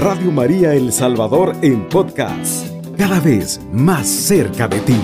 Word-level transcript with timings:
Radio 0.00 0.32
María 0.32 0.72
El 0.72 0.94
Salvador 0.94 1.54
en 1.60 1.86
podcast, 1.90 2.66
cada 2.96 3.20
vez 3.20 3.60
más 3.70 4.08
cerca 4.08 4.66
de 4.66 4.80
ti. 4.80 4.96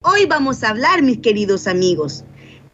Hoy 0.00 0.24
vamos 0.24 0.64
a 0.64 0.70
hablar, 0.70 1.02
mis 1.02 1.18
queridos 1.18 1.66
amigos, 1.66 2.24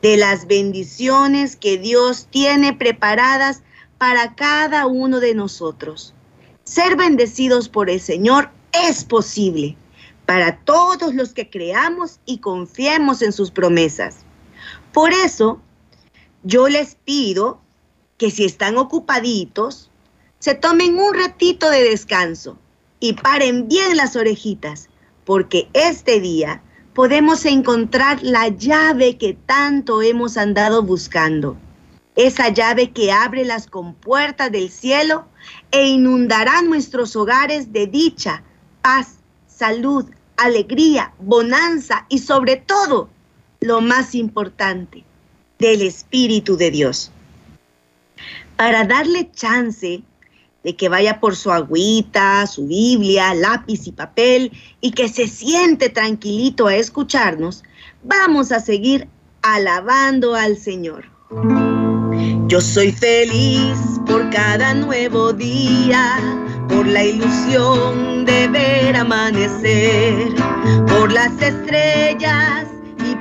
de 0.02 0.18
las 0.18 0.46
bendiciones 0.46 1.56
que 1.56 1.78
Dios 1.78 2.28
tiene 2.30 2.72
preparadas 2.72 3.64
para 3.98 4.36
cada 4.36 4.86
uno 4.86 5.18
de 5.18 5.34
nosotros. 5.34 6.14
Ser 6.62 6.94
bendecidos 6.94 7.68
por 7.68 7.90
el 7.90 7.98
Señor 7.98 8.50
es 8.88 9.02
posible 9.02 9.76
para 10.26 10.60
todos 10.60 11.12
los 11.12 11.32
que 11.32 11.50
creamos 11.50 12.20
y 12.24 12.38
confiemos 12.38 13.20
en 13.20 13.32
sus 13.32 13.50
promesas. 13.50 14.18
Por 14.92 15.12
eso, 15.12 15.60
yo 16.42 16.68
les 16.68 16.94
pido 17.04 17.60
que 18.16 18.30
si 18.30 18.44
están 18.44 18.76
ocupaditos, 18.76 19.90
se 20.38 20.54
tomen 20.54 20.98
un 20.98 21.14
ratito 21.14 21.70
de 21.70 21.82
descanso 21.82 22.58
y 23.00 23.14
paren 23.14 23.68
bien 23.68 23.96
las 23.96 24.16
orejitas, 24.16 24.88
porque 25.24 25.68
este 25.72 26.20
día 26.20 26.62
podemos 26.94 27.44
encontrar 27.44 28.22
la 28.22 28.48
llave 28.48 29.18
que 29.18 29.34
tanto 29.34 30.02
hemos 30.02 30.36
andado 30.36 30.82
buscando. 30.82 31.56
Esa 32.16 32.48
llave 32.48 32.90
que 32.90 33.12
abre 33.12 33.44
las 33.44 33.68
compuertas 33.68 34.50
del 34.50 34.70
cielo 34.70 35.26
e 35.70 35.86
inundará 35.86 36.62
nuestros 36.62 37.14
hogares 37.14 37.72
de 37.72 37.86
dicha, 37.86 38.42
paz, 38.82 39.18
salud, 39.46 40.06
alegría, 40.36 41.12
bonanza 41.20 42.06
y 42.08 42.18
sobre 42.18 42.56
todo, 42.56 43.08
lo 43.60 43.80
más 43.80 44.14
importante, 44.14 45.04
del 45.58 45.82
Espíritu 45.82 46.56
de 46.56 46.70
Dios. 46.70 47.10
Para 48.56 48.84
darle 48.84 49.30
chance 49.32 50.02
de 50.64 50.76
que 50.76 50.88
vaya 50.88 51.20
por 51.20 51.36
su 51.36 51.52
agüita, 51.52 52.46
su 52.46 52.66
Biblia, 52.66 53.34
lápiz 53.34 53.86
y 53.86 53.92
papel 53.92 54.52
y 54.80 54.90
que 54.92 55.08
se 55.08 55.28
siente 55.28 55.88
tranquilito 55.88 56.66
a 56.66 56.74
escucharnos, 56.74 57.62
vamos 58.02 58.52
a 58.52 58.60
seguir 58.60 59.08
alabando 59.42 60.34
al 60.34 60.56
Señor. 60.56 61.04
Yo 62.48 62.60
soy 62.60 62.92
feliz 62.92 63.78
por 64.06 64.28
cada 64.30 64.74
nuevo 64.74 65.32
día, 65.32 66.18
por 66.68 66.86
la 66.86 67.04
ilusión 67.04 68.24
de 68.24 68.48
ver 68.48 68.96
amanecer, 68.96 70.34
por 70.86 71.12
las 71.12 71.32
estrellas 71.40 72.67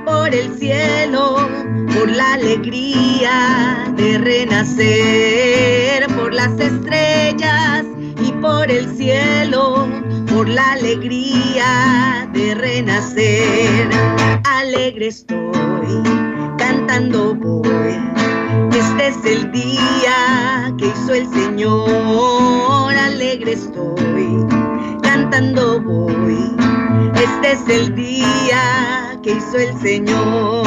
por 0.04 0.34
el 0.34 0.56
cielo, 0.58 1.48
por 1.94 2.10
la 2.10 2.34
alegría 2.34 3.92
de 3.96 4.18
renacer, 4.18 6.06
por 6.16 6.32
las 6.34 6.58
estrellas 6.60 7.84
y 8.22 8.32
por 8.32 8.70
el 8.70 8.96
cielo, 8.96 9.88
por 10.32 10.48
la 10.48 10.72
alegría 10.72 12.28
de 12.32 12.54
renacer. 12.54 13.88
Alegre 14.44 15.08
estoy, 15.08 16.02
cantando 16.58 17.34
voy 17.34 18.18
este 18.78 19.08
es 19.08 19.24
el 19.24 19.50
día 19.52 20.72
que 20.78 20.86
hizo 20.86 21.14
el 21.14 21.28
Señor, 21.30 22.94
alegre 22.94 23.52
estoy, 23.52 24.46
cantando 25.02 25.80
voy. 25.80 26.56
Este 27.14 27.52
es 27.52 27.68
el 27.68 27.94
día 27.94 28.77
hizo 29.28 29.58
el 29.58 29.80
Señor. 29.80 30.66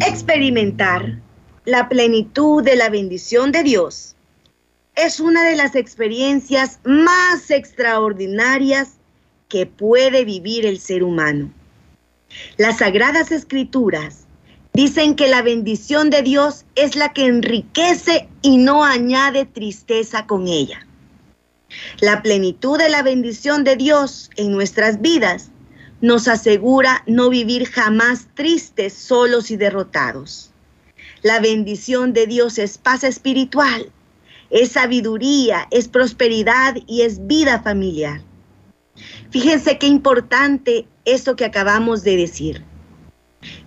Experimentar 0.00 1.18
la 1.64 1.88
plenitud 1.88 2.62
de 2.62 2.76
la 2.76 2.88
bendición 2.88 3.52
de 3.52 3.62
Dios 3.62 4.16
es 4.94 5.20
una 5.20 5.44
de 5.44 5.56
las 5.56 5.74
experiencias 5.74 6.80
más 6.84 7.50
extraordinarias 7.50 8.98
que 9.48 9.66
puede 9.66 10.24
vivir 10.24 10.66
el 10.66 10.78
ser 10.80 11.02
humano. 11.02 11.50
Las 12.56 12.78
sagradas 12.78 13.30
escrituras 13.30 14.26
Dicen 14.74 15.16
que 15.16 15.28
la 15.28 15.42
bendición 15.42 16.08
de 16.08 16.22
Dios 16.22 16.64
es 16.76 16.96
la 16.96 17.12
que 17.12 17.26
enriquece 17.26 18.28
y 18.40 18.56
no 18.56 18.84
añade 18.84 19.44
tristeza 19.44 20.26
con 20.26 20.48
ella. 20.48 20.86
La 22.00 22.22
plenitud 22.22 22.78
de 22.78 22.88
la 22.88 23.02
bendición 23.02 23.64
de 23.64 23.76
Dios 23.76 24.30
en 24.36 24.52
nuestras 24.52 25.00
vidas 25.00 25.50
nos 26.00 26.28
asegura 26.28 27.02
no 27.06 27.30
vivir 27.30 27.66
jamás 27.66 28.28
tristes, 28.34 28.92
solos 28.92 29.50
y 29.50 29.56
derrotados. 29.56 30.50
La 31.22 31.38
bendición 31.38 32.12
de 32.12 32.26
Dios 32.26 32.58
es 32.58 32.78
paz 32.78 33.04
espiritual, 33.04 33.92
es 34.50 34.72
sabiduría, 34.72 35.68
es 35.70 35.88
prosperidad 35.88 36.76
y 36.86 37.02
es 37.02 37.26
vida 37.26 37.62
familiar. 37.62 38.20
Fíjense 39.30 39.78
qué 39.78 39.86
importante 39.86 40.86
esto 41.04 41.36
que 41.36 41.44
acabamos 41.44 42.02
de 42.02 42.16
decir 42.16 42.64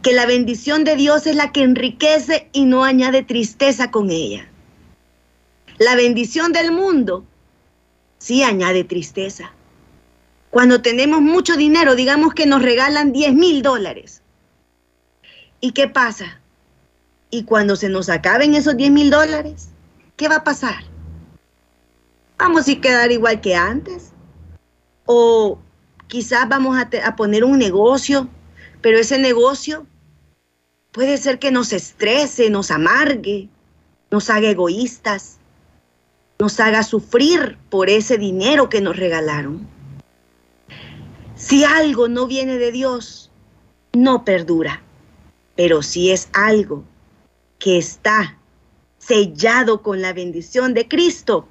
que 0.02 0.14
la 0.14 0.26
bendición 0.26 0.84
de 0.84 0.96
Dios 0.96 1.28
es 1.28 1.36
la 1.36 1.52
que 1.52 1.64
enriquece 1.64 2.50
y 2.54 2.66
no 2.66 2.84
añade 2.84 3.24
tristeza 3.24 3.92
con 3.92 4.10
ella. 4.10 4.48
La 5.78 5.96
bendición 5.96 6.54
del 6.54 6.72
mundo 6.72 7.26
sí 8.18 8.44
añade 8.44 8.84
tristeza. 8.84 9.52
Cuando 10.50 10.82
tenemos 10.82 11.22
mucho 11.22 11.56
dinero, 11.58 11.96
digamos 11.96 12.34
que 12.34 12.46
nos 12.46 12.62
regalan 12.62 13.12
10 13.12 13.34
mil 13.34 13.62
dólares. 13.62 14.22
¿Y 15.60 15.72
qué 15.72 15.88
pasa? 15.88 16.40
Y 17.30 17.44
cuando 17.44 17.76
se 17.76 17.90
nos 17.90 18.10
acaben 18.10 18.54
esos 18.56 18.78
10 18.78 18.92
mil 18.92 19.10
dólares, 19.10 19.70
¿qué 20.16 20.28
va 20.28 20.38
a 20.38 20.44
pasar? 20.44 20.84
¿Vamos 22.38 22.68
a 22.70 22.82
quedar 22.82 23.12
igual 23.12 23.42
que 23.42 23.56
antes? 23.56 24.12
¿O 25.06 25.60
quizás 26.08 26.48
vamos 26.48 26.78
a, 26.78 26.90
a 27.06 27.16
poner 27.16 27.44
un 27.44 27.58
negocio 27.58 28.30
pero 28.86 29.00
ese 29.00 29.18
negocio 29.18 29.88
puede 30.92 31.18
ser 31.18 31.40
que 31.40 31.50
nos 31.50 31.74
estrese, 31.74 32.52
nos 32.52 32.70
amargue, 32.70 33.50
nos 34.12 34.30
haga 34.30 34.48
egoístas, 34.48 35.35
nos 36.40 36.60
haga 36.60 36.84
sufrir 36.84 37.58
por 37.70 37.90
ese 37.90 38.18
dinero 38.18 38.70
que 38.70 38.82
nos 38.82 38.98
regalaron. 38.98 39.68
Si 41.36 41.64
algo 41.64 42.08
no 42.08 42.28
viene 42.28 42.58
de 42.58 42.72
Dios, 42.72 43.32
no 43.94 44.26
perdura, 44.26 44.82
pero 45.56 45.82
si 45.82 46.12
es 46.12 46.30
algo 46.34 46.84
que 47.60 47.78
está 47.78 48.38
sellado 48.98 49.82
con 49.82 50.02
la 50.02 50.14
bendición 50.14 50.74
de 50.74 50.88
Cristo, 50.88 51.48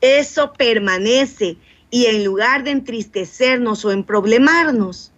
eso 0.00 0.52
permanece 0.52 1.56
y 1.90 2.06
en 2.06 2.24
lugar 2.24 2.64
de 2.64 2.70
entristecernos 2.70 3.84
o 3.84 3.92
en 3.92 4.04
problemarnos, 4.04 5.12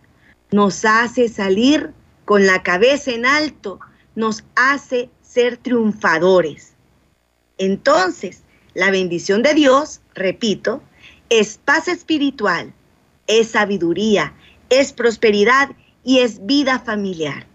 nos 0.51 0.85
hace 0.85 1.29
salir 1.29 1.93
con 2.25 2.47
la 2.47 2.63
cabeza 2.63 3.11
en 3.11 3.27
alto, 3.27 3.81
nos 4.15 4.45
hace 4.55 5.11
ser 5.23 5.57
triunfadores. 5.57 6.75
Entonces, 7.59 8.44
la 8.75 8.91
bendición 8.91 9.43
de 9.43 9.55
Dios, 9.55 10.01
repito, 10.15 10.83
es 11.31 11.59
paz 11.59 11.89
espiritual, 11.89 12.73
es 13.27 13.49
sabiduría, 13.49 14.35
es 14.69 14.93
prosperidad 14.93 15.71
y 16.03 16.19
es 16.19 16.45
vida 16.45 16.81
familiar. 16.81 17.47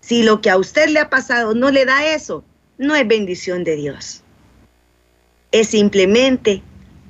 Si 0.00 0.22
lo 0.22 0.40
que 0.40 0.50
a 0.50 0.56
usted 0.56 0.88
le 0.88 1.00
ha 1.00 1.10
pasado 1.10 1.54
no 1.54 1.70
le 1.70 1.84
da 1.84 2.14
eso, 2.14 2.44
no 2.78 2.94
es 2.94 3.06
bendición 3.06 3.64
de 3.64 3.76
Dios. 3.76 4.22
Es 5.52 5.68
simplemente 5.68 6.62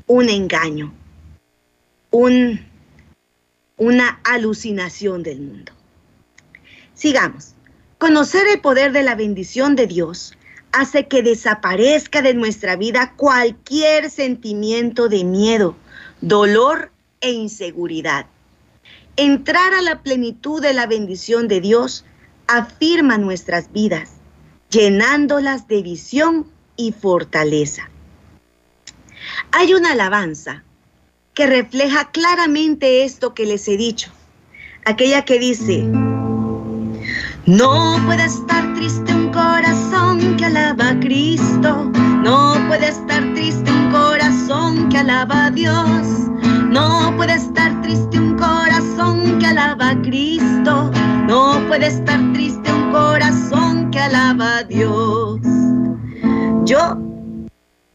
un 0.06 0.28
engaño, 0.28 0.92
un 2.10 2.66
una 3.78 4.20
alucinación 4.24 5.22
del 5.22 5.40
mundo. 5.40 5.72
Sigamos. 6.94 7.54
Conocer 7.98 8.46
el 8.46 8.60
poder 8.60 8.92
de 8.92 9.02
la 9.02 9.14
bendición 9.14 9.74
de 9.74 9.86
Dios 9.86 10.36
hace 10.72 11.06
que 11.06 11.22
desaparezca 11.22 12.22
de 12.22 12.34
nuestra 12.34 12.76
vida 12.76 13.14
cualquier 13.16 14.10
sentimiento 14.10 15.08
de 15.08 15.24
miedo, 15.24 15.76
dolor 16.20 16.92
e 17.20 17.32
inseguridad. 17.32 18.26
Entrar 19.16 19.74
a 19.74 19.82
la 19.82 20.02
plenitud 20.02 20.62
de 20.62 20.72
la 20.72 20.86
bendición 20.86 21.48
de 21.48 21.60
Dios 21.60 22.04
afirma 22.46 23.18
nuestras 23.18 23.72
vidas, 23.72 24.10
llenándolas 24.70 25.66
de 25.68 25.82
visión 25.82 26.46
y 26.76 26.92
fortaleza. 26.92 27.90
Hay 29.52 29.74
una 29.74 29.92
alabanza 29.92 30.62
que 31.34 31.46
refleja 31.46 32.10
claramente 32.10 33.04
esto 33.04 33.34
que 33.34 33.46
les 33.46 33.66
he 33.68 33.76
dicho. 33.76 34.10
Aquella 34.84 35.24
que 35.24 35.38
dice, 35.38 35.82
no 37.46 38.02
puede 38.06 38.24
estar 38.24 38.74
triste 38.74 39.12
un 39.12 39.30
corazón 39.32 39.87
que 40.36 40.44
alaba 40.44 40.90
a 40.90 41.00
Cristo, 41.00 41.90
no 42.22 42.54
puede 42.68 42.88
estar 42.88 43.22
triste 43.34 43.70
un 43.70 43.90
corazón 43.90 44.88
que 44.88 44.98
alaba 44.98 45.46
a 45.46 45.50
Dios, 45.50 46.06
no 46.70 47.14
puede 47.16 47.34
estar 47.34 47.80
triste 47.82 48.18
un 48.18 48.36
corazón 48.36 49.38
que 49.38 49.46
alaba 49.46 49.90
a 49.90 50.02
Cristo, 50.02 50.90
no 51.26 51.66
puede 51.68 51.68
puede 51.78 51.86
estar 51.86 52.20
triste 52.32 52.72
un 52.72 52.90
corazón 52.90 53.92
que 53.92 54.00
alaba 54.00 54.58
a 54.58 54.64
Dios. 54.64 55.40
Yo, 56.64 56.98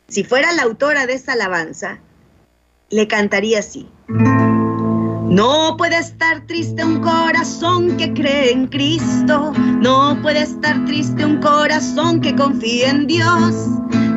si 0.08 0.24
fuera 0.24 0.54
la 0.54 0.64
autora 0.64 1.06
de 1.06 1.14
esta 1.14 1.34
alabanza, 1.34 2.00
le 2.90 3.08
cantaría 3.08 3.60
así. 3.60 3.90
No 5.34 5.76
puede 5.78 5.98
estar 5.98 6.46
triste 6.46 6.86
un 6.86 7.02
corazón 7.02 7.98
que 7.98 8.14
cree 8.14 8.52
en 8.52 8.68
Cristo. 8.68 9.52
No 9.82 10.16
puede 10.22 10.44
estar 10.44 10.86
triste 10.86 11.26
un 11.26 11.42
corazón 11.42 12.22
que 12.22 12.36
confía 12.36 12.92
en 12.92 13.08
Dios. 13.08 13.56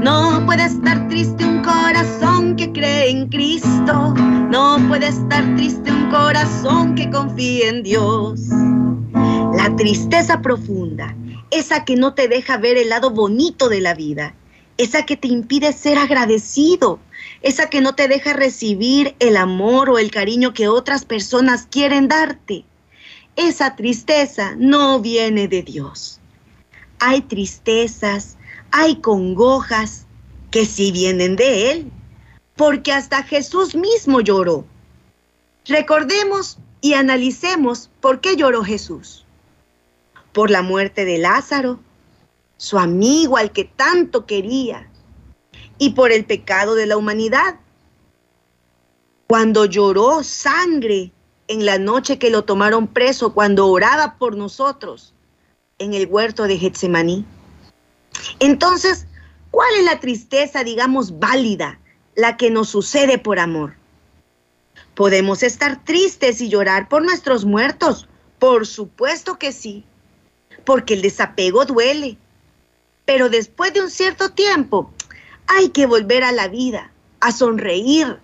No 0.02 0.44
puede 0.44 0.66
estar 0.66 1.08
triste 1.08 1.42
un 1.42 1.62
corazón 1.62 2.54
que 2.56 2.70
cree 2.70 3.08
en 3.08 3.30
Cristo. 3.30 4.12
No 4.50 4.76
puede 4.88 5.08
estar 5.08 5.42
triste 5.56 5.90
un 5.90 6.10
corazón 6.10 6.94
que 6.94 7.08
confía 7.08 7.70
en 7.70 7.82
Dios. 7.82 8.42
La 9.56 9.74
tristeza 9.74 10.42
profunda, 10.42 11.16
esa 11.50 11.86
que 11.86 11.96
no 11.96 12.12
te 12.12 12.28
deja 12.28 12.58
ver 12.58 12.76
el 12.76 12.90
lado 12.90 13.08
bonito 13.08 13.70
de 13.70 13.80
la 13.80 13.94
vida, 13.94 14.34
esa 14.76 15.06
que 15.06 15.16
te 15.16 15.28
impide 15.28 15.72
ser 15.72 15.96
agradecido, 15.96 16.98
esa 17.42 17.70
que 17.70 17.80
no 17.80 17.94
te 17.94 18.08
deja 18.08 18.32
recibir 18.32 19.14
el 19.18 19.36
amor 19.36 19.90
o 19.90 19.98
el 19.98 20.10
cariño 20.10 20.52
que 20.52 20.68
otras 20.68 21.04
personas 21.04 21.66
quieren 21.70 22.08
darte. 22.08 22.64
Esa 23.36 23.76
tristeza 23.76 24.54
no 24.56 25.00
viene 25.00 25.48
de 25.48 25.62
Dios. 25.62 26.20
Hay 26.98 27.20
tristezas, 27.22 28.36
hay 28.70 28.96
congojas 28.96 30.06
que 30.50 30.64
sí 30.64 30.90
vienen 30.92 31.36
de 31.36 31.70
Él, 31.70 31.90
porque 32.56 32.92
hasta 32.92 33.22
Jesús 33.22 33.74
mismo 33.74 34.20
lloró. 34.20 34.64
Recordemos 35.66 36.58
y 36.80 36.94
analicemos 36.94 37.90
por 38.00 38.20
qué 38.20 38.36
lloró 38.36 38.64
Jesús. 38.64 39.26
Por 40.32 40.50
la 40.50 40.62
muerte 40.62 41.04
de 41.04 41.18
Lázaro, 41.18 41.80
su 42.56 42.78
amigo 42.78 43.36
al 43.36 43.52
que 43.52 43.64
tanto 43.64 44.24
quería, 44.26 44.88
y 45.78 45.90
por 45.90 46.12
el 46.12 46.24
pecado 46.24 46.74
de 46.74 46.86
la 46.86 46.96
humanidad. 46.96 47.56
Cuando 49.26 49.64
lloró 49.64 50.22
sangre 50.22 51.12
en 51.48 51.64
la 51.66 51.78
noche 51.78 52.18
que 52.18 52.30
lo 52.30 52.44
tomaron 52.44 52.86
preso, 52.86 53.32
cuando 53.34 53.68
oraba 53.68 54.16
por 54.18 54.36
nosotros 54.36 55.12
en 55.78 55.94
el 55.94 56.06
huerto 56.06 56.44
de 56.44 56.58
Getsemaní. 56.58 57.24
Entonces, 58.40 59.06
¿cuál 59.50 59.68
es 59.78 59.84
la 59.84 60.00
tristeza, 60.00 60.64
digamos, 60.64 61.18
válida, 61.18 61.78
la 62.14 62.36
que 62.36 62.50
nos 62.50 62.68
sucede 62.68 63.18
por 63.18 63.38
amor? 63.38 63.74
¿Podemos 64.94 65.42
estar 65.42 65.84
tristes 65.84 66.40
y 66.40 66.48
llorar 66.48 66.88
por 66.88 67.02
nuestros 67.02 67.44
muertos? 67.44 68.08
Por 68.38 68.66
supuesto 68.66 69.38
que 69.38 69.52
sí, 69.52 69.84
porque 70.64 70.94
el 70.94 71.02
desapego 71.02 71.64
duele. 71.64 72.16
Pero 73.04 73.28
después 73.28 73.72
de 73.74 73.82
un 73.82 73.90
cierto 73.90 74.30
tiempo, 74.30 74.90
hay 75.46 75.70
que 75.70 75.86
volver 75.86 76.24
a 76.24 76.32
la 76.32 76.48
vida, 76.48 76.90
a 77.20 77.32
sonreír, 77.32 78.18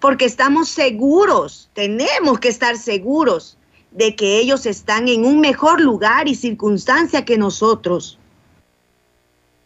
porque 0.00 0.24
estamos 0.24 0.68
seguros, 0.68 1.70
tenemos 1.74 2.38
que 2.38 2.48
estar 2.48 2.76
seguros 2.76 3.58
de 3.90 4.14
que 4.14 4.38
ellos 4.38 4.66
están 4.66 5.08
en 5.08 5.24
un 5.24 5.40
mejor 5.40 5.80
lugar 5.80 6.28
y 6.28 6.34
circunstancia 6.34 7.24
que 7.24 7.38
nosotros. 7.38 8.18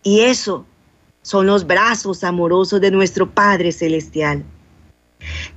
Y 0.03 0.21
eso 0.21 0.65
son 1.23 1.47
los 1.47 1.67
brazos 1.67 2.25
amorosos 2.25 2.81
de 2.81 2.91
nuestro 2.91 3.31
Padre 3.31 3.73
Celestial. 3.73 4.45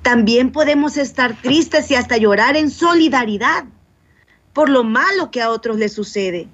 También 0.01 0.51
podemos 0.51 0.97
estar 0.97 1.41
tristes 1.41 1.89
y 1.89 1.95
hasta 1.95 2.17
llorar 2.17 2.55
en 2.55 2.69
solidaridad 2.69 3.65
por 4.53 4.69
lo 4.69 4.83
malo 4.83 5.31
que 5.31 5.41
a 5.41 5.49
otros 5.49 5.77
les 5.77 5.93
sucede. 5.93 6.47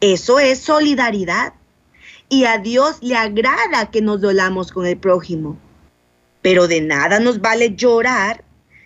Eso 0.00 0.38
es 0.38 0.60
solidaridad 0.60 1.54
y 2.30 2.44
a 2.44 2.58
Dios 2.58 2.98
le 3.02 3.16
agrada 3.16 3.90
que 3.90 4.00
nos 4.00 4.20
dolamos 4.22 4.72
con 4.72 4.86
el 4.86 4.96
prójimo. 4.96 5.58
Pero 6.40 6.68
de 6.68 6.80
nada 6.80 7.20
nos 7.20 7.40
vale 7.40 7.74
llorar 7.74 8.44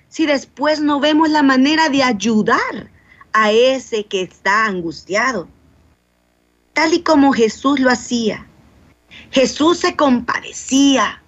si 0.09 0.27
después 0.27 0.81
no 0.81 0.99
vemos 0.99 1.29
la 1.29 1.43
manera 1.43 1.89
de 1.91 2.03
ayudar 2.03 2.91
a 3.33 3.53
ese 3.53 4.07
que 4.07 4.23
está 4.23 4.65
angustiado. 4.65 5.47
Tal 6.73 6.95
y 6.95 7.03
como 7.03 7.33
Jesús 7.33 7.79
lo 7.79 7.91
hacía. 7.91 8.47
Jesús 9.31 9.79
se 9.79 9.95
compadecía, 9.95 11.23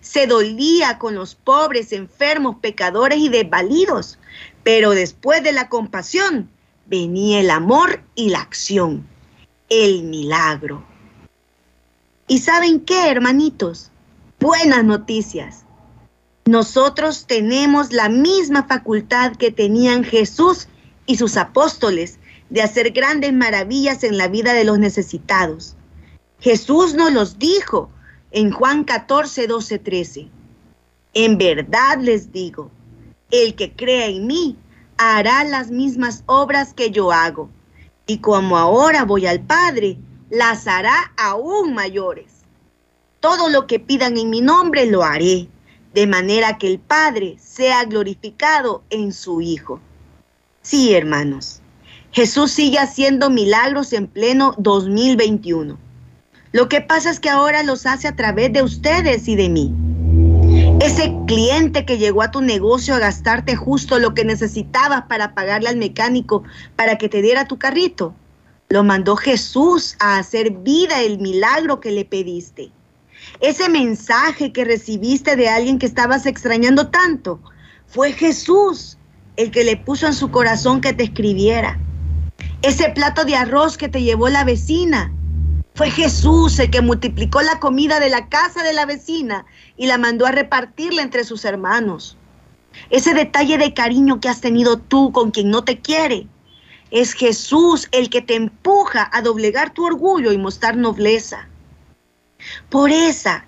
se 0.00 0.26
dolía 0.26 0.98
con 0.98 1.14
los 1.14 1.34
pobres, 1.34 1.92
enfermos, 1.92 2.56
pecadores 2.60 3.18
y 3.18 3.30
desvalidos. 3.30 4.18
Pero 4.62 4.90
después 4.90 5.42
de 5.42 5.52
la 5.52 5.68
compasión 5.70 6.50
venía 6.86 7.40
el 7.40 7.50
amor 7.50 8.02
y 8.14 8.28
la 8.28 8.40
acción, 8.40 9.08
el 9.70 10.02
milagro. 10.02 10.91
¿Y 12.32 12.38
saben 12.38 12.80
qué, 12.80 13.10
hermanitos? 13.10 13.90
Buenas 14.40 14.84
noticias. 14.84 15.66
Nosotros 16.46 17.26
tenemos 17.26 17.92
la 17.92 18.08
misma 18.08 18.62
facultad 18.62 19.36
que 19.36 19.50
tenían 19.50 20.02
Jesús 20.02 20.66
y 21.04 21.18
sus 21.18 21.36
apóstoles 21.36 22.18
de 22.48 22.62
hacer 22.62 22.92
grandes 22.92 23.34
maravillas 23.34 24.02
en 24.02 24.16
la 24.16 24.28
vida 24.28 24.54
de 24.54 24.64
los 24.64 24.78
necesitados. 24.78 25.76
Jesús 26.40 26.94
nos 26.94 27.12
los 27.12 27.38
dijo 27.38 27.90
en 28.30 28.50
Juan 28.50 28.84
14, 28.84 29.46
12, 29.46 29.78
13. 29.78 30.28
En 31.12 31.36
verdad 31.36 31.98
les 32.00 32.32
digo, 32.32 32.70
el 33.30 33.54
que 33.54 33.72
crea 33.72 34.06
en 34.06 34.26
mí 34.26 34.56
hará 34.96 35.44
las 35.44 35.70
mismas 35.70 36.24
obras 36.24 36.72
que 36.72 36.90
yo 36.90 37.12
hago. 37.12 37.50
Y 38.06 38.20
como 38.20 38.56
ahora 38.56 39.04
voy 39.04 39.26
al 39.26 39.42
Padre, 39.42 39.98
las 40.32 40.66
hará 40.66 41.12
aún 41.18 41.74
mayores. 41.74 42.24
Todo 43.20 43.50
lo 43.50 43.66
que 43.66 43.78
pidan 43.78 44.16
en 44.16 44.30
mi 44.30 44.40
nombre 44.40 44.86
lo 44.86 45.04
haré, 45.04 45.46
de 45.92 46.06
manera 46.06 46.56
que 46.56 46.68
el 46.68 46.78
Padre 46.78 47.36
sea 47.38 47.84
glorificado 47.84 48.82
en 48.88 49.12
su 49.12 49.42
Hijo. 49.42 49.78
Sí, 50.62 50.94
hermanos, 50.94 51.60
Jesús 52.12 52.50
sigue 52.50 52.78
haciendo 52.78 53.28
milagros 53.28 53.92
en 53.92 54.06
pleno 54.06 54.54
2021. 54.56 55.78
Lo 56.52 56.68
que 56.70 56.80
pasa 56.80 57.10
es 57.10 57.20
que 57.20 57.28
ahora 57.28 57.62
los 57.62 57.84
hace 57.84 58.08
a 58.08 58.16
través 58.16 58.54
de 58.54 58.62
ustedes 58.62 59.28
y 59.28 59.36
de 59.36 59.50
mí. 59.50 59.74
Ese 60.80 61.14
cliente 61.26 61.84
que 61.84 61.98
llegó 61.98 62.22
a 62.22 62.30
tu 62.30 62.40
negocio 62.40 62.94
a 62.94 62.98
gastarte 62.98 63.54
justo 63.54 63.98
lo 63.98 64.14
que 64.14 64.24
necesitabas 64.24 65.02
para 65.02 65.34
pagarle 65.34 65.68
al 65.68 65.76
mecánico 65.76 66.42
para 66.74 66.96
que 66.96 67.10
te 67.10 67.20
diera 67.20 67.46
tu 67.46 67.58
carrito, 67.58 68.14
lo 68.72 68.82
mandó 68.82 69.16
Jesús 69.16 69.96
a 69.98 70.16
hacer 70.16 70.50
vida 70.50 71.02
el 71.02 71.18
milagro 71.18 71.78
que 71.78 71.90
le 71.90 72.06
pediste. 72.06 72.70
Ese 73.40 73.68
mensaje 73.68 74.50
que 74.50 74.64
recibiste 74.64 75.36
de 75.36 75.50
alguien 75.50 75.78
que 75.78 75.84
estabas 75.84 76.24
extrañando 76.24 76.88
tanto, 76.88 77.38
fue 77.86 78.12
Jesús 78.12 78.96
el 79.36 79.50
que 79.50 79.64
le 79.64 79.76
puso 79.76 80.06
en 80.06 80.14
su 80.14 80.30
corazón 80.30 80.80
que 80.80 80.94
te 80.94 81.04
escribiera. 81.04 81.78
Ese 82.62 82.88
plato 82.88 83.26
de 83.26 83.36
arroz 83.36 83.76
que 83.76 83.90
te 83.90 84.02
llevó 84.02 84.30
la 84.30 84.42
vecina, 84.42 85.12
fue 85.74 85.90
Jesús 85.90 86.58
el 86.58 86.70
que 86.70 86.80
multiplicó 86.80 87.42
la 87.42 87.60
comida 87.60 88.00
de 88.00 88.08
la 88.08 88.30
casa 88.30 88.62
de 88.62 88.72
la 88.72 88.86
vecina 88.86 89.44
y 89.76 89.84
la 89.84 89.98
mandó 89.98 90.24
a 90.24 90.32
repartirla 90.32 91.02
entre 91.02 91.24
sus 91.24 91.44
hermanos. 91.44 92.16
Ese 92.88 93.12
detalle 93.12 93.58
de 93.58 93.74
cariño 93.74 94.18
que 94.18 94.30
has 94.30 94.40
tenido 94.40 94.78
tú 94.78 95.12
con 95.12 95.30
quien 95.30 95.50
no 95.50 95.62
te 95.62 95.78
quiere, 95.80 96.26
es 96.92 97.14
Jesús 97.14 97.88
el 97.90 98.10
que 98.10 98.20
te 98.20 98.34
empuja 98.34 99.08
a 99.12 99.22
doblegar 99.22 99.72
tu 99.72 99.86
orgullo 99.86 100.30
y 100.30 100.38
mostrar 100.38 100.76
nobleza. 100.76 101.48
Por 102.68 102.90
esa 102.90 103.46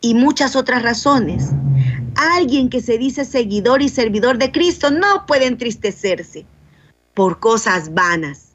y 0.00 0.14
muchas 0.14 0.54
otras 0.54 0.82
razones, 0.82 1.50
alguien 2.14 2.70
que 2.70 2.80
se 2.80 2.96
dice 2.96 3.24
seguidor 3.24 3.82
y 3.82 3.88
servidor 3.88 4.38
de 4.38 4.52
Cristo 4.52 4.90
no 4.90 5.26
puede 5.26 5.46
entristecerse 5.46 6.46
por 7.12 7.40
cosas 7.40 7.92
vanas, 7.92 8.52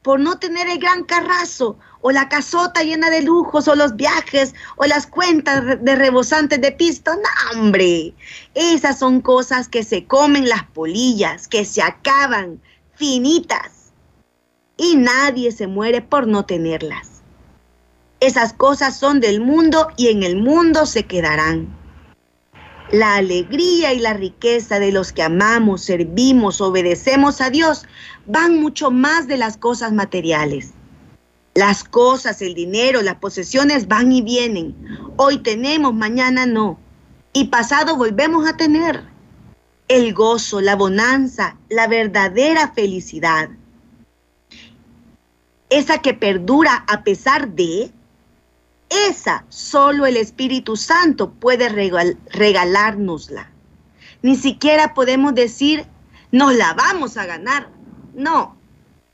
por 0.00 0.20
no 0.20 0.38
tener 0.38 0.66
el 0.68 0.78
gran 0.78 1.04
carrazo 1.04 1.78
o 2.00 2.12
la 2.12 2.30
casota 2.30 2.82
llena 2.82 3.10
de 3.10 3.22
lujos 3.22 3.68
o 3.68 3.74
los 3.74 3.94
viajes 3.96 4.54
o 4.76 4.86
las 4.86 5.06
cuentas 5.06 5.82
de 5.82 5.96
rebosantes 5.96 6.62
de 6.62 6.72
pisto. 6.72 7.12
No, 7.14 7.60
hombre, 7.60 8.14
esas 8.54 8.98
son 8.98 9.20
cosas 9.20 9.68
que 9.68 9.82
se 9.82 10.06
comen 10.06 10.48
las 10.48 10.64
polillas, 10.64 11.46
que 11.46 11.66
se 11.66 11.82
acaban, 11.82 12.60
finitas. 12.96 13.92
Y 14.76 14.96
nadie 14.96 15.52
se 15.52 15.66
muere 15.66 16.02
por 16.02 16.26
no 16.26 16.44
tenerlas. 16.44 17.22
Esas 18.20 18.52
cosas 18.52 18.98
son 18.98 19.20
del 19.20 19.40
mundo 19.40 19.88
y 19.96 20.08
en 20.08 20.22
el 20.22 20.36
mundo 20.36 20.86
se 20.86 21.04
quedarán. 21.04 21.68
La 22.90 23.16
alegría 23.16 23.92
y 23.92 23.98
la 23.98 24.14
riqueza 24.14 24.78
de 24.78 24.92
los 24.92 25.12
que 25.12 25.22
amamos, 25.22 25.82
servimos, 25.82 26.60
obedecemos 26.60 27.40
a 27.40 27.50
Dios 27.50 27.86
van 28.26 28.60
mucho 28.60 28.90
más 28.90 29.26
de 29.26 29.36
las 29.36 29.56
cosas 29.56 29.92
materiales. 29.92 30.72
Las 31.54 31.84
cosas, 31.84 32.42
el 32.42 32.54
dinero, 32.54 33.02
las 33.02 33.16
posesiones 33.16 33.88
van 33.88 34.10
y 34.12 34.22
vienen. 34.22 34.74
Hoy 35.16 35.38
tenemos, 35.38 35.94
mañana 35.94 36.46
no. 36.46 36.78
Y 37.32 37.44
pasado 37.44 37.96
volvemos 37.96 38.46
a 38.46 38.56
tener 38.56 39.13
el 39.94 40.12
gozo, 40.12 40.60
la 40.60 40.74
bonanza, 40.74 41.56
la 41.68 41.86
verdadera 41.86 42.72
felicidad. 42.72 43.48
esa 45.70 45.98
que 45.98 46.14
perdura 46.14 46.84
a 46.88 47.04
pesar 47.04 47.48
de, 47.48 47.92
esa 49.08 49.44
solo 49.48 50.06
el 50.06 50.16
Espíritu 50.16 50.76
Santo 50.76 51.30
puede 51.30 51.68
regal 51.68 52.18
regalárnosla. 52.30 53.50
Ni 54.22 54.34
siquiera 54.34 54.94
podemos 54.94 55.32
decir, 55.34 55.86
nos 56.32 56.54
la 56.56 56.74
vamos 56.74 57.16
a 57.16 57.26
ganar. 57.26 57.70
No, 58.14 58.56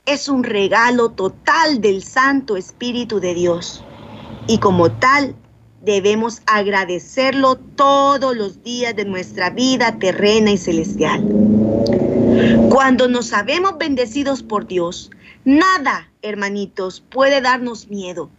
es 0.05 0.29
un 0.29 0.43
regalo 0.43 1.09
total 1.09 1.79
del 1.79 2.03
Santo 2.03 2.57
Espíritu 2.57 3.19
de 3.19 3.35
Dios. 3.35 3.83
Y 4.47 4.57
como 4.57 4.91
tal, 4.91 5.35
debemos 5.81 6.41
agradecerlo 6.45 7.55
todos 7.55 8.35
los 8.35 8.63
días 8.63 8.95
de 8.95 9.05
nuestra 9.05 9.49
vida 9.49 9.97
terrena 9.97 10.51
y 10.51 10.57
celestial. 10.57 11.23
Cuando 12.69 13.07
nos 13.07 13.27
sabemos 13.27 13.77
bendecidos 13.77 14.43
por 14.43 14.67
Dios, 14.67 15.11
nada, 15.43 16.09
hermanitos, 16.21 17.01
puede 17.01 17.41
darnos 17.41 17.89
miedo. 17.89 18.29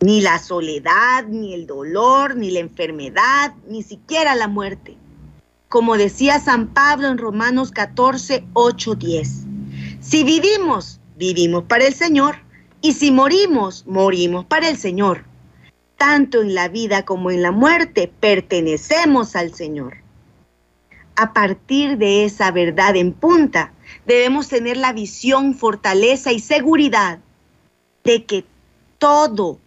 Ni 0.00 0.20
la 0.20 0.38
soledad, 0.38 1.24
ni 1.26 1.54
el 1.54 1.66
dolor, 1.66 2.36
ni 2.36 2.50
la 2.50 2.60
enfermedad, 2.60 3.54
ni 3.68 3.82
siquiera 3.82 4.34
la 4.34 4.46
muerte. 4.46 4.96
Como 5.68 5.96
decía 5.96 6.40
San 6.40 6.68
Pablo 6.68 7.08
en 7.08 7.18
Romanos 7.18 7.72
14, 7.72 8.44
8, 8.52 8.94
10. 8.94 9.44
Si 10.00 10.24
vivimos, 10.24 11.00
vivimos 11.16 11.64
para 11.64 11.86
el 11.86 11.94
Señor, 11.94 12.36
y 12.80 12.92
si 12.92 13.10
morimos, 13.10 13.84
morimos 13.86 14.44
para 14.44 14.68
el 14.68 14.76
Señor 14.76 15.24
tanto 15.98 16.40
en 16.40 16.54
la 16.54 16.68
vida 16.68 17.04
como 17.04 17.30
en 17.30 17.42
la 17.42 17.50
muerte, 17.50 18.10
pertenecemos 18.20 19.36
al 19.36 19.52
Señor. 19.52 19.98
A 21.16 21.32
partir 21.32 21.98
de 21.98 22.24
esa 22.24 22.52
verdad 22.52 22.94
en 22.94 23.12
punta, 23.12 23.72
debemos 24.06 24.48
tener 24.48 24.76
la 24.76 24.92
visión, 24.92 25.54
fortaleza 25.54 26.32
y 26.32 26.38
seguridad 26.38 27.18
de 28.04 28.24
que 28.24 28.44
todo 28.98 29.58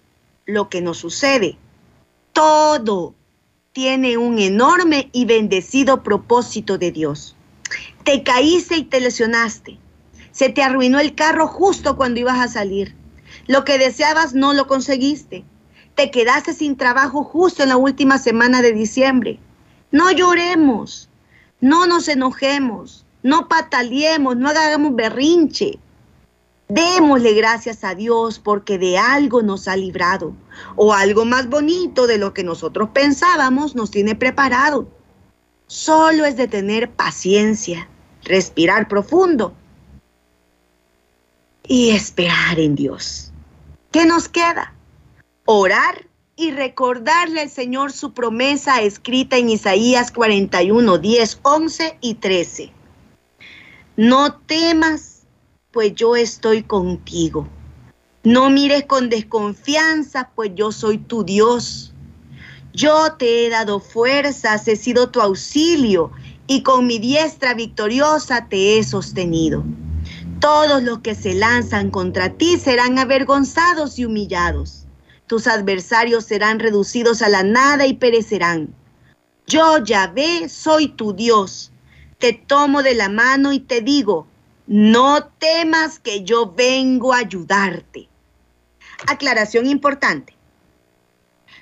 lo 0.45 0.69
que 0.69 0.81
nos 0.81 0.97
sucede, 0.97 1.57
todo 2.31 3.13
tiene 3.73 4.17
un 4.17 4.39
enorme 4.39 5.09
y 5.11 5.25
bendecido 5.25 6.01
propósito 6.01 6.77
de 6.77 6.93
Dios. 6.93 7.35
Te 8.05 8.23
caíste 8.23 8.77
y 8.77 8.83
te 8.83 9.01
lesionaste. 9.01 9.77
Se 10.31 10.47
te 10.47 10.63
arruinó 10.63 11.01
el 11.01 11.13
carro 11.13 11.47
justo 11.47 11.97
cuando 11.97 12.21
ibas 12.21 12.39
a 12.39 12.47
salir. 12.47 12.95
Lo 13.47 13.65
que 13.65 13.77
deseabas 13.77 14.33
no 14.33 14.53
lo 14.53 14.67
conseguiste 14.67 15.43
te 15.95 16.11
quedaste 16.11 16.53
sin 16.53 16.77
trabajo 16.77 17.23
justo 17.23 17.63
en 17.63 17.69
la 17.69 17.77
última 17.77 18.17
semana 18.17 18.61
de 18.61 18.73
diciembre. 18.73 19.39
No 19.91 20.11
lloremos, 20.11 21.09
no 21.59 21.85
nos 21.85 22.07
enojemos, 22.07 23.05
no 23.23 23.47
pataleemos, 23.47 24.37
no 24.37 24.49
hagamos 24.49 24.95
berrinche. 24.95 25.79
Démosle 26.69 27.33
gracias 27.33 27.83
a 27.83 27.95
Dios 27.95 28.39
porque 28.39 28.77
de 28.77 28.97
algo 28.97 29.41
nos 29.41 29.67
ha 29.67 29.75
librado 29.75 30.33
o 30.77 30.93
algo 30.93 31.25
más 31.25 31.49
bonito 31.49 32.07
de 32.07 32.17
lo 32.17 32.33
que 32.33 32.45
nosotros 32.45 32.89
pensábamos 32.93 33.75
nos 33.75 33.91
tiene 33.91 34.15
preparado. 34.15 34.87
Solo 35.67 36.25
es 36.25 36.37
de 36.37 36.47
tener 36.47 36.89
paciencia, 36.89 37.89
respirar 38.23 38.87
profundo 38.87 39.53
y 41.67 41.91
esperar 41.91 42.59
en 42.59 42.75
Dios. 42.75 43.31
¿Qué 43.91 44.05
nos 44.05 44.29
queda? 44.29 44.73
Orar 45.53 46.07
y 46.35 46.51
recordarle 46.51 47.41
al 47.41 47.49
Señor 47.49 47.91
su 47.91 48.13
promesa 48.13 48.81
escrita 48.81 49.37
en 49.37 49.49
Isaías 49.49 50.11
41, 50.11 50.97
10, 50.97 51.39
11 51.41 51.97
y 51.99 52.13
13. 52.15 52.71
No 53.97 54.39
temas, 54.39 55.23
pues 55.71 55.93
yo 55.93 56.15
estoy 56.15 56.63
contigo. 56.63 57.47
No 58.23 58.49
mires 58.49 58.85
con 58.85 59.09
desconfianza, 59.09 60.31
pues 60.35 60.51
yo 60.55 60.71
soy 60.71 60.97
tu 60.97 61.23
Dios. 61.23 61.93
Yo 62.73 63.13
te 63.17 63.45
he 63.45 63.49
dado 63.49 63.81
fuerzas, 63.81 64.67
he 64.69 64.77
sido 64.77 65.09
tu 65.09 65.19
auxilio 65.19 66.11
y 66.47 66.63
con 66.63 66.87
mi 66.87 66.97
diestra 66.97 67.53
victoriosa 67.53 68.47
te 68.47 68.77
he 68.79 68.83
sostenido. 68.83 69.65
Todos 70.39 70.81
los 70.81 70.99
que 70.99 71.13
se 71.13 71.33
lanzan 71.33 71.91
contra 71.91 72.29
ti 72.29 72.57
serán 72.57 72.97
avergonzados 72.97 73.99
y 73.99 74.05
humillados 74.05 74.80
tus 75.31 75.47
adversarios 75.47 76.25
serán 76.25 76.59
reducidos 76.59 77.21
a 77.21 77.29
la 77.29 77.41
nada 77.41 77.87
y 77.87 77.93
perecerán. 77.93 78.75
Yo, 79.47 79.81
Yahvé, 79.81 80.49
soy 80.49 80.89
tu 80.89 81.13
Dios. 81.13 81.71
Te 82.17 82.33
tomo 82.33 82.83
de 82.83 82.95
la 82.95 83.07
mano 83.07 83.53
y 83.53 83.61
te 83.61 83.79
digo, 83.79 84.27
no 84.67 85.23
temas 85.39 85.99
que 85.99 86.25
yo 86.25 86.51
vengo 86.51 87.13
a 87.13 87.19
ayudarte. 87.19 88.09
Aclaración 89.07 89.67
importante. 89.67 90.35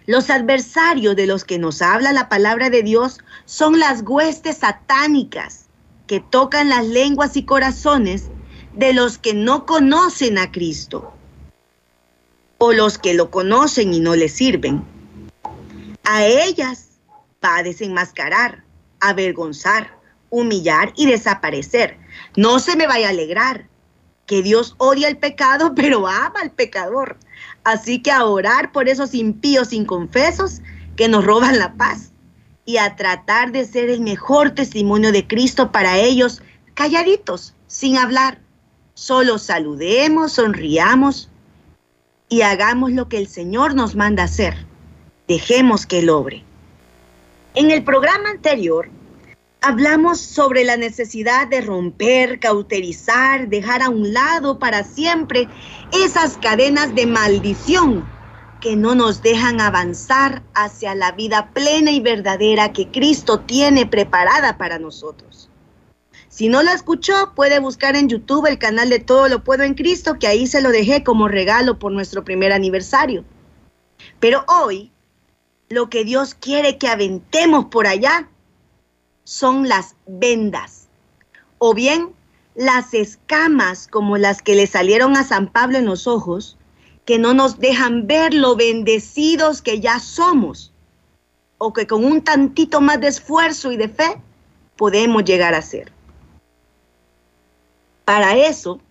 Los 0.07 0.31
adversarios 0.31 1.15
de 1.15 1.27
los 1.27 1.43
que 1.43 1.59
nos 1.59 1.83
habla 1.83 2.11
la 2.11 2.27
palabra 2.27 2.71
de 2.71 2.81
Dios 2.81 3.19
son 3.45 3.77
las 3.77 4.01
huestes 4.01 4.57
satánicas 4.57 5.67
que 6.07 6.19
tocan 6.19 6.69
las 6.69 6.87
lenguas 6.87 7.37
y 7.37 7.43
corazones 7.43 8.31
de 8.73 8.93
los 8.93 9.19
que 9.19 9.35
no 9.35 9.67
conocen 9.67 10.39
a 10.39 10.51
Cristo 10.51 11.18
o 12.59 12.73
los 12.73 12.97
que 12.97 13.15
lo 13.15 13.31
conocen 13.31 13.93
y 13.93 13.99
no 13.99 14.15
le 14.15 14.29
sirven. 14.29 14.83
A 16.03 16.25
ellas 16.25 16.89
va 17.43 17.57
a 17.57 17.63
desenmascarar, 17.63 18.63
avergonzar, 18.99 19.97
humillar 20.29 20.93
y 20.95 21.07
desaparecer. 21.07 21.97
No 22.35 22.59
se 22.59 22.75
me 22.75 22.85
vaya 22.85 23.07
a 23.07 23.11
alegrar 23.11 23.67
que 24.25 24.43
Dios 24.43 24.75
odia 24.77 25.07
el 25.07 25.17
pecado, 25.17 25.73
pero 25.75 26.07
ama 26.07 26.41
al 26.41 26.51
pecador. 26.51 27.17
Así 27.63 28.01
que 28.01 28.11
a 28.11 28.25
orar 28.25 28.71
por 28.71 28.87
esos 28.89 29.15
impíos 29.15 29.73
inconfesos 29.73 30.61
que 30.95 31.07
nos 31.07 31.25
roban 31.25 31.57
la 31.57 31.73
paz 31.73 32.11
y 32.65 32.77
a 32.77 32.95
tratar 32.95 33.51
de 33.51 33.65
ser 33.65 33.89
el 33.89 34.01
mejor 34.01 34.51
testimonio 34.51 35.11
de 35.11 35.25
Cristo 35.25 35.71
para 35.71 35.97
ellos, 35.97 36.41
calladitos, 36.73 37.55
sin 37.67 37.97
hablar. 37.97 38.41
Solo 38.95 39.37
saludemos, 39.39 40.33
sonriamos 40.33 41.28
y 42.29 42.43
hagamos 42.43 42.91
lo 42.91 43.09
que 43.09 43.17
el 43.17 43.27
Señor 43.27 43.75
nos 43.75 43.95
manda 43.95 44.23
hacer. 44.23 44.55
Dejemos 45.27 45.85
que 45.85 45.99
Él 45.99 46.09
obre. 46.09 46.43
En 47.55 47.71
el 47.71 47.83
programa 47.83 48.29
anterior 48.29 48.89
hablamos 49.61 50.19
sobre 50.21 50.63
la 50.63 50.77
necesidad 50.77 51.47
de 51.47 51.61
romper, 51.61 52.39
cauterizar, 52.39 53.49
dejar 53.49 53.81
a 53.81 53.89
un 53.89 54.13
lado 54.13 54.59
para 54.59 54.83
siempre 54.83 55.47
esas 55.91 56.37
cadenas 56.37 56.95
de 56.95 57.07
maldición 57.07 58.05
que 58.61 58.75
no 58.75 58.93
nos 58.93 59.21
dejan 59.21 59.61
avanzar 59.61 60.43
hacia 60.53 60.93
la 60.93 61.11
vida 61.13 61.49
plena 61.53 61.91
y 61.91 61.99
verdadera 61.99 62.73
que 62.73 62.89
Cristo 62.89 63.39
tiene 63.39 63.85
preparada 63.85 64.57
para 64.57 64.79
nosotros. 64.79 65.48
Si 66.39 66.47
no 66.47 66.63
la 66.63 66.71
escuchó, 66.71 67.33
puede 67.35 67.59
buscar 67.59 67.97
en 67.97 68.07
YouTube 68.07 68.45
el 68.45 68.57
canal 68.57 68.89
de 68.89 68.99
Todo 68.99 69.27
lo 69.27 69.43
Puedo 69.43 69.63
en 69.63 69.73
Cristo, 69.73 70.19
que 70.19 70.27
ahí 70.27 70.47
se 70.47 70.61
lo 70.61 70.69
dejé 70.69 71.03
como 71.03 71.27
regalo 71.27 71.79
por 71.79 71.91
nuestro 71.91 72.23
primer 72.23 72.53
aniversario. 72.53 73.25
Pero 74.21 74.45
hoy, 74.47 74.89
lo 75.67 75.89
que 75.89 76.05
Dios 76.05 76.35
quiere 76.35 76.77
que 76.77 76.87
aventemos 76.87 77.65
por 77.65 77.87
allá 77.87 78.29
son 79.25 79.67
las 79.67 79.97
vendas, 80.07 80.87
o 81.57 81.73
bien 81.73 82.13
las 82.55 82.93
escamas 82.93 83.89
como 83.89 84.15
las 84.17 84.41
que 84.41 84.55
le 84.55 84.65
salieron 84.65 85.17
a 85.17 85.25
San 85.25 85.51
Pablo 85.51 85.77
en 85.77 85.87
los 85.87 86.07
ojos, 86.07 86.57
que 87.03 87.19
no 87.19 87.33
nos 87.33 87.59
dejan 87.59 88.07
ver 88.07 88.33
lo 88.33 88.55
bendecidos 88.55 89.61
que 89.61 89.81
ya 89.81 89.99
somos, 89.99 90.71
o 91.57 91.73
que 91.73 91.85
con 91.85 92.05
un 92.05 92.21
tantito 92.21 92.79
más 92.79 93.01
de 93.01 93.09
esfuerzo 93.09 93.73
y 93.73 93.75
de 93.75 93.89
fe 93.89 94.21
podemos 94.77 95.25
llegar 95.25 95.53
a 95.53 95.61
ser. 95.61 95.98
Para 98.09 98.35
eso, 98.35 98.81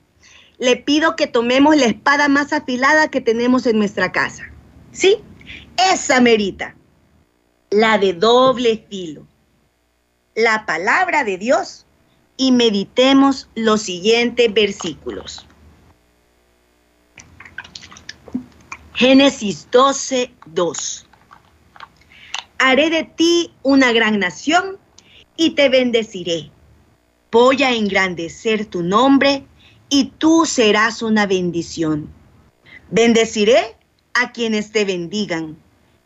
le 0.59 0.77
pido 0.77 1.17
que 1.17 1.27
tomemos 1.27 1.77
la 1.77 1.87
espada 1.87 2.29
más 2.29 2.53
afilada 2.53 3.11
que 3.11 3.21
tenemos 3.21 3.67
en 3.67 3.77
nuestra 3.77 4.13
casa. 4.13 4.45
¿Sí? 4.93 5.17
Esa 5.93 6.21
merita. 6.21 6.77
La 7.71 7.99
de 7.99 8.13
doble 8.13 8.87
filo. 8.89 9.27
La 10.37 10.65
palabra 10.67 11.25
de 11.25 11.37
Dios. 11.37 11.85
Y 12.37 12.53
meditemos 12.53 13.49
los 13.57 13.83
siguientes 13.83 14.55
versículos. 14.55 15.45
Génesis 18.95 19.67
12, 19.73 20.31
2. 20.47 21.07
Haré 22.61 22.89
de 22.89 23.03
ti 23.03 23.53
una 23.65 23.91
gran 23.91 24.21
nación 24.21 24.79
y 25.37 25.57
te 25.57 25.69
bendeciré 25.69 26.53
Voy 27.31 27.63
a 27.63 27.75
engrandecer 27.75 28.65
tu 28.67 28.83
nombre 28.83 29.45
y 29.91 30.13
tú 30.19 30.47
serás 30.47 31.03
una 31.03 31.27
bendición. 31.27 32.11
Bendeciré 32.91 33.77
a 34.15 34.33
quienes 34.33 34.73
te 34.73 34.85
bendigan 34.85 35.57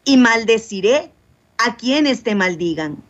y 0.05 0.17
maldeciré 0.17 1.12
a 1.59 1.76
quienes 1.76 2.25
te 2.25 2.35
maldigan. 2.35 3.02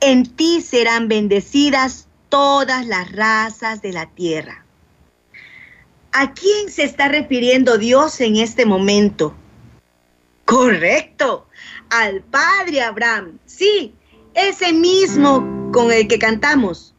En 0.00 0.26
ti 0.26 0.60
serán 0.60 1.08
bendecidas 1.08 2.08
todas 2.28 2.84
las 2.86 3.12
razas 3.12 3.80
de 3.80 3.92
la 3.92 4.06
tierra. 4.06 4.64
¿A 6.12 6.32
quién 6.32 6.70
se 6.70 6.82
está 6.82 7.08
refiriendo 7.08 7.78
Dios 7.78 8.20
en 8.20 8.36
este 8.36 8.66
momento? 8.66 9.34
Correcto, 10.44 11.46
al 11.90 12.22
Padre 12.22 12.82
Abraham. 12.82 13.38
Sí, 13.46 13.94
ese 14.34 14.72
mismo 14.72 15.70
con 15.72 15.92
el 15.92 16.08
que 16.08 16.18
cantamos. 16.18 16.94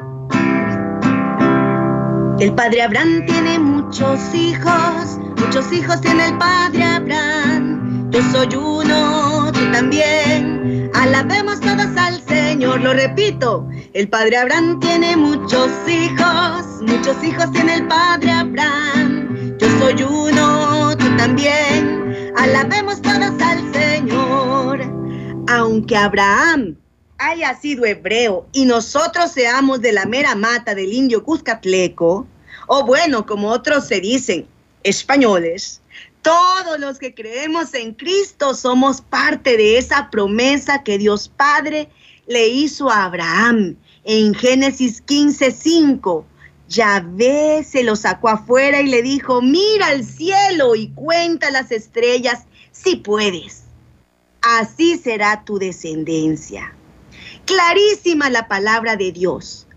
El 2.40 2.54
Padre 2.54 2.84
Abraham 2.84 3.26
tiene 3.26 3.58
muchos 3.58 4.20
hijos, 4.36 5.18
muchos 5.38 5.74
hijos 5.74 6.00
tiene 6.02 6.28
el 6.28 6.38
Padre 6.38 6.84
Abraham. 6.84 8.12
Yo 8.12 8.22
soy 8.32 8.56
uno, 8.56 9.52
tú 9.52 9.60
también. 9.72 10.92
Alabemos 10.94 11.60
todos 11.60 11.98
al 11.98 12.22
Señor, 12.28 12.82
lo 12.82 12.94
repito. 12.94 13.68
El 13.94 14.08
Padre 14.08 14.38
Abraham 14.38 14.80
tiene 14.80 15.18
muchos 15.18 15.72
hijos, 15.88 16.84
muchos 16.88 17.24
hijos 17.24 17.52
tiene 17.54 17.74
el 17.78 17.88
Padre 17.88 18.30
Abraham. 18.30 19.58
Yo 19.58 19.68
soy 19.80 20.04
uno, 20.04 20.96
tú 20.96 21.18
también. 21.18 22.34
Alabemos 22.38 23.02
todos 23.02 23.34
al 23.42 23.74
Señor. 23.74 24.82
Aunque 25.48 25.98
Abraham 25.98 26.76
haya 27.18 27.56
sido 27.60 27.86
hebreo 27.86 28.48
y 28.52 28.66
nosotros 28.66 29.32
seamos 29.32 29.82
de 29.82 29.92
la 29.92 30.06
mera 30.06 30.36
mata 30.36 30.76
del 30.76 30.94
indio 30.94 31.24
Cuscatleco, 31.24 32.28
o 32.68 32.86
bueno, 32.86 33.26
como 33.26 33.50
otros 33.50 33.88
se 33.88 34.00
dicen, 34.00 34.48
españoles, 34.84 35.82
todos 36.22 36.80
los 36.80 37.00
que 37.00 37.14
creemos 37.14 37.74
en 37.74 37.94
Cristo 37.94 38.54
somos 38.54 39.02
parte 39.02 39.58
de 39.58 39.78
esa 39.78 40.10
promesa 40.10 40.84
que 40.84 40.98
Dios 40.98 41.30
Padre 41.30 41.90
le 42.28 42.48
hizo 42.48 42.90
a 42.90 43.06
Abraham 43.06 43.78
en 44.04 44.34
Génesis 44.34 45.02
15:5. 45.06 46.26
Yahvé 46.70 47.64
se 47.64 47.84
lo 47.84 47.96
sacó 47.96 48.28
afuera 48.28 48.82
y 48.82 48.88
le 48.88 49.02
dijo, 49.02 49.42
mira 49.42 49.88
al 49.88 50.04
cielo 50.04 50.76
y 50.76 50.90
cuenta 50.90 51.50
las 51.50 51.72
estrellas 51.72 52.44
si 52.74 52.98
puedes. 52.98 53.64
Así 54.42 54.98
será 54.98 55.46
tu 55.46 55.60
descendencia. 55.60 56.74
Clarísima 57.48 58.30
la 58.30 58.50
palabra 58.50 58.98
de 58.98 59.14
Dios. 59.14 59.68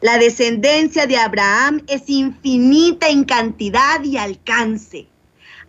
La 0.00 0.16
descendencia 0.16 1.08
de 1.08 1.16
Abraham 1.16 1.82
es 1.88 2.08
infinita 2.08 3.08
en 3.08 3.24
cantidad 3.24 4.00
y 4.04 4.16
alcance. 4.16 5.08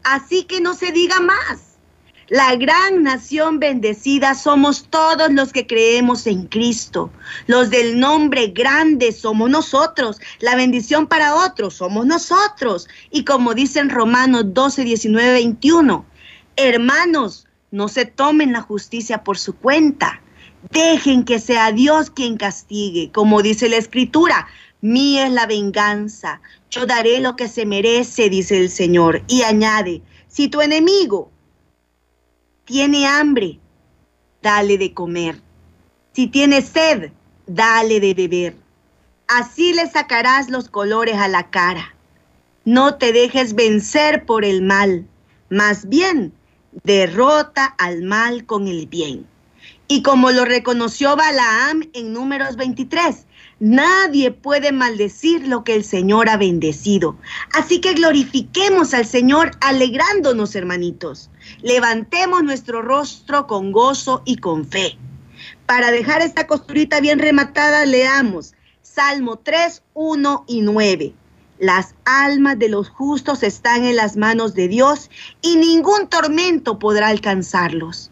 Así 0.04 0.44
que 0.44 0.62
no 0.62 0.76
se 0.76 0.92
diga 0.92 1.20
más. 1.20 1.80
La 2.28 2.56
gran 2.58 3.02
nación 3.02 3.60
bendecida 3.60 4.36
somos 4.36 4.88
todos 4.92 5.32
los 5.32 5.52
que 5.52 5.66
creemos 5.66 6.28
en 6.28 6.46
Cristo. 6.46 7.10
Los 7.48 7.72
del 7.72 8.00
nombre 8.00 8.50
grande 8.50 9.12
somos 9.12 9.50
nosotros. 9.50 10.20
La 10.40 10.56
bendición 10.56 11.08
para 11.08 11.34
otros 11.34 11.74
somos 11.74 12.06
nosotros. 12.06 12.88
Y 13.10 13.26
como 13.26 13.56
dicen 13.56 13.90
Romanos 13.90 14.54
12, 14.54 14.84
19, 14.84 15.32
21, 15.32 16.06
hermanos, 16.56 17.48
no 17.72 17.88
se 17.88 18.06
tomen 18.06 18.54
la 18.54 18.62
justicia 18.62 19.24
por 19.24 19.40
su 19.40 19.56
cuenta. 19.56 20.22
Dejen 20.72 21.24
que 21.24 21.40
sea 21.40 21.72
Dios 21.72 22.10
quien 22.10 22.38
castigue, 22.38 23.12
como 23.12 23.42
dice 23.42 23.70
la 23.70 23.78
escritura. 23.78 24.48
Mía 24.82 25.28
es 25.28 25.34
la 25.34 25.48
venganza, 25.48 26.40
yo 26.70 26.86
daré 26.86 27.20
lo 27.20 27.36
que 27.36 27.48
se 27.48 27.66
merece, 27.66 28.30
dice 28.30 28.58
el 28.58 28.70
Señor. 28.70 29.24
Y 29.28 29.42
añade, 29.42 30.02
si 30.28 30.48
tu 30.48 30.62
enemigo 30.62 31.32
tiene 32.66 33.08
hambre, 33.08 33.60
dale 34.42 34.78
de 34.78 34.94
comer. 34.94 35.42
Si 36.14 36.28
tiene 36.28 36.62
sed, 36.62 37.12
dale 37.48 38.00
de 38.00 38.14
beber. 38.14 38.56
Así 39.28 39.74
le 39.74 39.90
sacarás 39.90 40.50
los 40.50 40.70
colores 40.70 41.16
a 41.16 41.28
la 41.28 41.50
cara. 41.50 41.96
No 42.66 42.96
te 42.96 43.14
dejes 43.14 43.56
vencer 43.56 44.26
por 44.26 44.46
el 44.46 44.62
mal, 44.62 45.08
más 45.50 45.88
bien 45.88 46.34
derrota 46.84 47.66
al 47.66 48.04
mal 48.04 48.46
con 48.46 48.68
el 48.68 48.88
bien. 48.88 49.26
Y 49.90 50.02
como 50.02 50.32
lo 50.32 50.44
reconoció 50.44 51.16
Balaam 51.16 51.90
en 51.94 52.12
números 52.12 52.58
23, 52.58 53.26
nadie 53.62 54.32
puede 54.32 54.74
maldecir 54.74 55.48
lo 55.48 55.64
que 55.64 55.76
el 55.76 55.86
Señor 55.86 56.28
ha 56.28 56.36
bendecido. 56.36 57.18
Así 57.54 57.80
que 57.80 57.94
glorifiquemos 57.94 58.94
al 58.94 59.06
Señor 59.06 59.52
alegrándonos, 59.62 60.56
hermanitos. 60.56 61.30
Levantemos 61.62 62.44
nuestro 62.44 62.82
rostro 62.82 63.48
con 63.48 63.72
gozo 63.72 64.24
y 64.26 64.38
con 64.38 64.66
fe. 64.66 64.98
Para 65.66 65.92
dejar 65.92 66.22
esta 66.22 66.48
costurita 66.48 67.00
bien 67.00 67.20
rematada, 67.20 67.86
leamos 67.86 68.56
Salmo 68.82 69.38
3, 69.38 69.84
1 69.94 70.46
y 70.48 70.62
9. 70.62 71.14
Las 71.60 71.96
almas 72.04 72.60
de 72.60 72.68
los 72.68 72.90
justos 72.90 73.42
están 73.42 73.86
en 73.86 73.96
las 73.96 74.18
manos 74.18 74.54
de 74.54 74.68
Dios 74.68 75.10
y 75.42 75.56
ningún 75.56 76.08
tormento 76.10 76.78
podrá 76.78 77.08
alcanzarlos. 77.08 78.12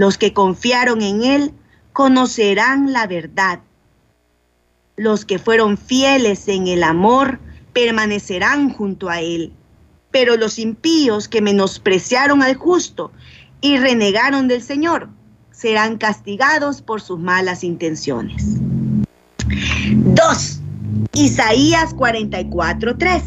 Los 0.00 0.16
que 0.16 0.32
confiaron 0.32 1.02
en 1.02 1.22
Él 1.22 1.52
conocerán 1.92 2.90
la 2.90 3.06
verdad. 3.06 3.60
Los 4.96 5.26
que 5.26 5.38
fueron 5.38 5.76
fieles 5.76 6.48
en 6.48 6.68
el 6.68 6.84
amor 6.84 7.38
permanecerán 7.74 8.70
junto 8.70 9.10
a 9.10 9.20
Él. 9.20 9.52
Pero 10.10 10.38
los 10.38 10.58
impíos 10.58 11.28
que 11.28 11.42
menospreciaron 11.42 12.42
al 12.42 12.54
justo 12.54 13.12
y 13.60 13.76
renegaron 13.76 14.48
del 14.48 14.62
Señor 14.62 15.10
serán 15.50 15.98
castigados 15.98 16.80
por 16.80 17.02
sus 17.02 17.18
malas 17.18 17.62
intenciones. 17.62 18.56
2. 19.86 20.60
Isaías 21.12 21.94
44:3. 21.94 23.22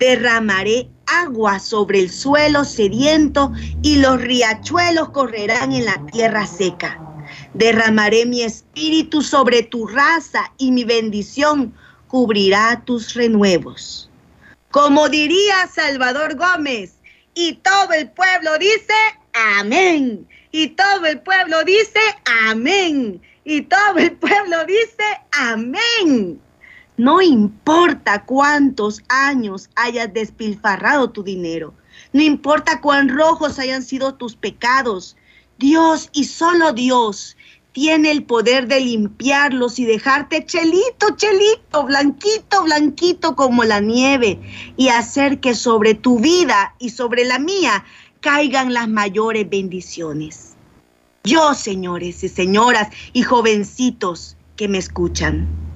Derramaré 0.00 0.88
agua 1.10 1.58
sobre 1.58 2.00
el 2.00 2.10
suelo 2.10 2.64
sediento 2.64 3.52
y 3.82 3.96
los 3.96 4.20
riachuelos 4.20 5.10
correrán 5.10 5.72
en 5.72 5.84
la 5.84 6.04
tierra 6.12 6.46
seca. 6.46 6.98
Derramaré 7.54 8.26
mi 8.26 8.42
espíritu 8.42 9.22
sobre 9.22 9.62
tu 9.62 9.86
raza 9.86 10.52
y 10.58 10.72
mi 10.72 10.84
bendición 10.84 11.74
cubrirá 12.08 12.82
tus 12.84 13.14
renuevos. 13.14 14.10
Como 14.70 15.08
diría 15.08 15.68
Salvador 15.72 16.36
Gómez, 16.36 16.94
y 17.34 17.54
todo 17.54 17.92
el 17.92 18.10
pueblo 18.10 18.58
dice 18.58 18.94
amén. 19.58 20.26
Y 20.52 20.68
todo 20.68 21.06
el 21.06 21.20
pueblo 21.20 21.62
dice 21.64 22.00
amén. 22.48 23.20
Y 23.44 23.62
todo 23.62 23.98
el 23.98 24.12
pueblo 24.12 24.64
dice 24.66 25.04
amén. 25.32 26.40
No 27.00 27.22
importa 27.22 28.26
cuántos 28.26 29.00
años 29.08 29.70
hayas 29.74 30.12
despilfarrado 30.12 31.08
tu 31.08 31.22
dinero. 31.22 31.72
No 32.12 32.20
importa 32.20 32.82
cuán 32.82 33.08
rojos 33.08 33.58
hayan 33.58 33.82
sido 33.82 34.16
tus 34.16 34.36
pecados. 34.36 35.16
Dios 35.56 36.10
y 36.12 36.24
solo 36.24 36.74
Dios 36.74 37.38
tiene 37.72 38.10
el 38.10 38.24
poder 38.24 38.68
de 38.68 38.80
limpiarlos 38.80 39.78
y 39.78 39.86
dejarte 39.86 40.44
chelito, 40.44 41.16
chelito, 41.16 41.84
blanquito, 41.84 42.64
blanquito 42.64 43.34
como 43.34 43.64
la 43.64 43.80
nieve 43.80 44.38
y 44.76 44.88
hacer 44.88 45.40
que 45.40 45.54
sobre 45.54 45.94
tu 45.94 46.18
vida 46.18 46.74
y 46.78 46.90
sobre 46.90 47.24
la 47.24 47.38
mía 47.38 47.82
caigan 48.20 48.74
las 48.74 48.90
mayores 48.90 49.48
bendiciones. 49.48 50.54
Yo, 51.24 51.54
señores 51.54 52.22
y 52.24 52.28
señoras 52.28 52.88
y 53.14 53.22
jovencitos 53.22 54.36
que 54.56 54.68
me 54.68 54.76
escuchan, 54.76 55.69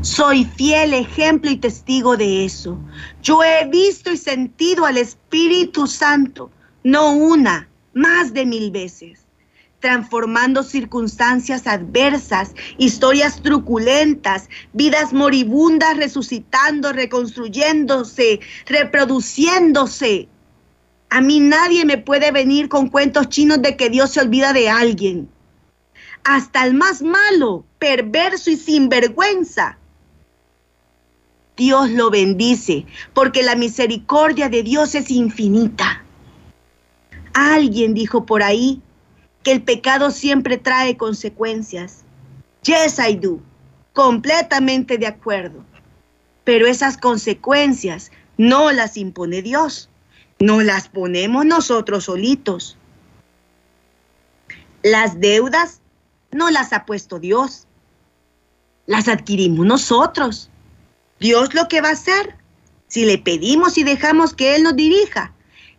soy 0.00 0.44
fiel 0.44 0.94
ejemplo 0.94 1.50
y 1.50 1.56
testigo 1.56 2.16
de 2.16 2.44
eso. 2.44 2.78
Yo 3.22 3.42
he 3.42 3.66
visto 3.66 4.12
y 4.12 4.16
sentido 4.16 4.86
al 4.86 4.96
Espíritu 4.96 5.86
Santo, 5.86 6.50
no 6.84 7.12
una, 7.12 7.68
más 7.94 8.32
de 8.32 8.46
mil 8.46 8.70
veces, 8.70 9.26
transformando 9.80 10.62
circunstancias 10.62 11.66
adversas, 11.66 12.54
historias 12.78 13.42
truculentas, 13.42 14.48
vidas 14.72 15.12
moribundas 15.12 15.96
resucitando, 15.96 16.92
reconstruyéndose, 16.92 18.40
reproduciéndose. 18.66 20.28
A 21.10 21.20
mí 21.20 21.40
nadie 21.40 21.84
me 21.84 21.98
puede 21.98 22.30
venir 22.30 22.68
con 22.68 22.88
cuentos 22.88 23.28
chinos 23.28 23.62
de 23.62 23.76
que 23.76 23.90
Dios 23.90 24.10
se 24.10 24.20
olvida 24.20 24.52
de 24.52 24.68
alguien. 24.68 25.28
Hasta 26.24 26.64
el 26.66 26.74
más 26.74 27.02
malo, 27.02 27.64
perverso 27.78 28.50
y 28.50 28.56
sinvergüenza 28.56 29.78
Dios 31.58 31.90
lo 31.90 32.08
bendice, 32.08 32.86
porque 33.12 33.42
la 33.42 33.56
misericordia 33.56 34.48
de 34.48 34.62
Dios 34.62 34.94
es 34.94 35.10
infinita. 35.10 36.04
Alguien 37.34 37.94
dijo 37.94 38.24
por 38.24 38.44
ahí 38.44 38.80
que 39.42 39.50
el 39.50 39.62
pecado 39.62 40.12
siempre 40.12 40.56
trae 40.56 40.96
consecuencias. 40.96 42.04
Yes, 42.62 43.00
I 43.00 43.16
do. 43.16 43.40
Completamente 43.92 44.98
de 44.98 45.08
acuerdo. 45.08 45.64
Pero 46.44 46.68
esas 46.68 46.96
consecuencias 46.96 48.12
no 48.36 48.70
las 48.70 48.96
impone 48.96 49.42
Dios, 49.42 49.90
no 50.38 50.62
las 50.62 50.88
ponemos 50.88 51.44
nosotros 51.44 52.04
solitos. 52.04 52.78
Las 54.84 55.18
deudas 55.18 55.77
no 56.30 56.50
las 56.50 56.72
ha 56.72 56.84
puesto 56.84 57.18
Dios, 57.18 57.66
las 58.86 59.08
adquirimos 59.08 59.66
nosotros. 59.66 60.50
Dios 61.20 61.54
lo 61.54 61.68
que 61.68 61.80
va 61.80 61.88
a 61.88 61.92
hacer 61.92 62.36
si 62.88 63.04
le 63.04 63.18
pedimos 63.18 63.78
y 63.78 63.84
dejamos 63.84 64.34
que 64.34 64.56
Él 64.56 64.62
nos 64.62 64.74
dirija, 64.74 65.32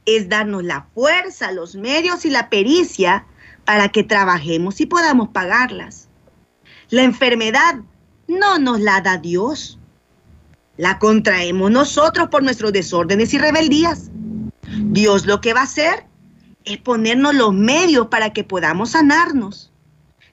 es 0.06 0.30
darnos 0.30 0.64
la 0.64 0.88
fuerza, 0.94 1.52
los 1.52 1.76
medios 1.76 2.24
y 2.26 2.30
la 2.30 2.50
pericia 2.50 3.26
para 3.66 3.90
que 3.90 4.04
trabajemos 4.04 4.80
y 4.80 4.86
podamos 4.86 5.30
pagarlas. 5.30 6.08
La 6.90 7.04
enfermedad 7.04 7.76
no 8.28 8.58
nos 8.60 8.80
la 8.80 9.02
da 9.02 9.18
Dios. 9.18 9.80
La 10.78 10.98
contraemos 10.98 11.70
nosotros 11.70 12.30
por 12.30 12.42
nuestros 12.42 12.72
desórdenes 12.72 13.34
y 13.34 13.38
rebeldías. 13.38 14.10
Dios 14.62 15.26
lo 15.26 15.42
que 15.42 15.54
va 15.54 15.62
a 15.62 15.64
hacer 15.64 16.06
es 16.64 16.78
ponernos 16.78 17.36
los 17.36 17.54
medios 17.54 18.08
para 18.08 18.32
que 18.32 18.44
podamos 18.44 18.92
sanarnos. 18.92 19.69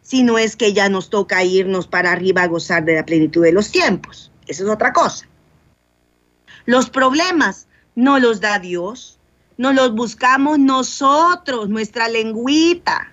Si 0.07 0.23
no 0.23 0.39
es 0.39 0.55
que 0.55 0.73
ya 0.73 0.89
nos 0.89 1.11
toca 1.11 1.43
irnos 1.43 1.89
para 1.89 2.13
arriba 2.13 2.45
a 2.45 2.47
gozar 2.47 2.85
de 2.85 2.95
la 2.95 3.05
plenitud 3.05 3.43
de 3.43 3.51
los 3.51 3.73
tiempos. 3.73 4.31
Eso 4.47 4.63
es 4.63 4.71
otra 4.71 4.93
cosa. 4.93 5.27
Los 6.65 6.91
problemas 6.91 7.67
no 7.97 8.21
los 8.21 8.41
da 8.41 8.61
Dios, 8.61 9.19
no 9.57 9.73
los 9.73 9.97
buscamos 9.97 10.61
nosotros, 10.61 11.69
nuestra 11.69 12.07
lengüita. 12.07 13.13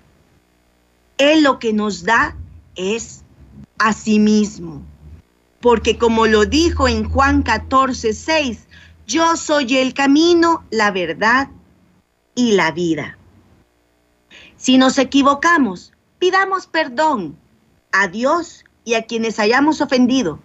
Él 1.18 1.42
lo 1.42 1.58
que 1.58 1.74
nos 1.74 2.04
da 2.04 2.38
es 2.76 3.24
a 3.80 3.92
sí 3.94 4.20
mismo. 4.20 4.84
Porque 5.62 5.98
como 5.98 6.28
lo 6.28 6.46
dijo 6.46 6.88
en 6.88 7.10
Juan 7.10 7.42
14, 7.42 8.14
6, 8.14 8.68
yo 9.08 9.36
soy 9.36 9.78
el 9.78 9.96
camino, 9.96 10.64
la 10.70 10.92
verdad 10.92 11.50
y 12.36 12.52
la 12.52 12.72
vida. 12.72 13.18
Si 14.58 14.78
nos 14.78 15.00
equivocamos, 15.00 15.93
pidamos 16.24 16.68
perdón 16.68 17.36
a 17.92 18.08
Dios 18.08 18.64
y 18.86 18.94
a 18.94 19.02
quienes 19.02 19.40
hayamos 19.40 19.82
ofendido 19.82 20.40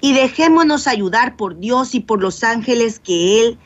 y 0.00 0.12
dejémonos 0.12 0.88
ayudar 0.88 1.36
por 1.36 1.60
Dios 1.60 1.94
y 1.94 2.00
por 2.00 2.20
los 2.20 2.42
ángeles 2.42 2.98
que 2.98 3.40
Él 3.40 3.56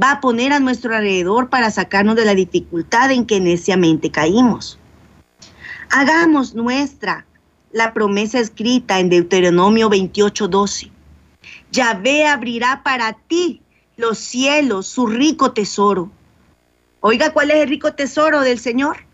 va 0.00 0.10
a 0.10 0.20
poner 0.20 0.52
a 0.52 0.60
nuestro 0.60 0.94
alrededor 0.94 1.48
para 1.48 1.70
sacarnos 1.70 2.14
de 2.14 2.26
la 2.26 2.34
dificultad 2.34 3.10
en 3.10 3.24
que 3.24 3.40
neciamente 3.40 4.10
caímos. 4.10 4.78
Hagamos 5.88 6.54
nuestra 6.54 7.24
la 7.72 7.94
promesa 7.94 8.38
escrita 8.38 9.00
en 9.00 9.08
Deuteronomio 9.08 9.88
28:12. 9.88 10.90
Yahvé 11.72 12.26
abrirá 12.26 12.82
para 12.82 13.14
ti 13.14 13.62
los 13.96 14.18
cielos, 14.18 14.86
su 14.86 15.06
rico 15.06 15.52
tesoro. 15.52 16.10
Oiga, 17.00 17.32
¿cuál 17.32 17.50
es 17.50 17.56
el 17.62 17.70
rico 17.70 17.94
tesoro 17.94 18.42
del 18.42 18.58
Señor? 18.58 19.06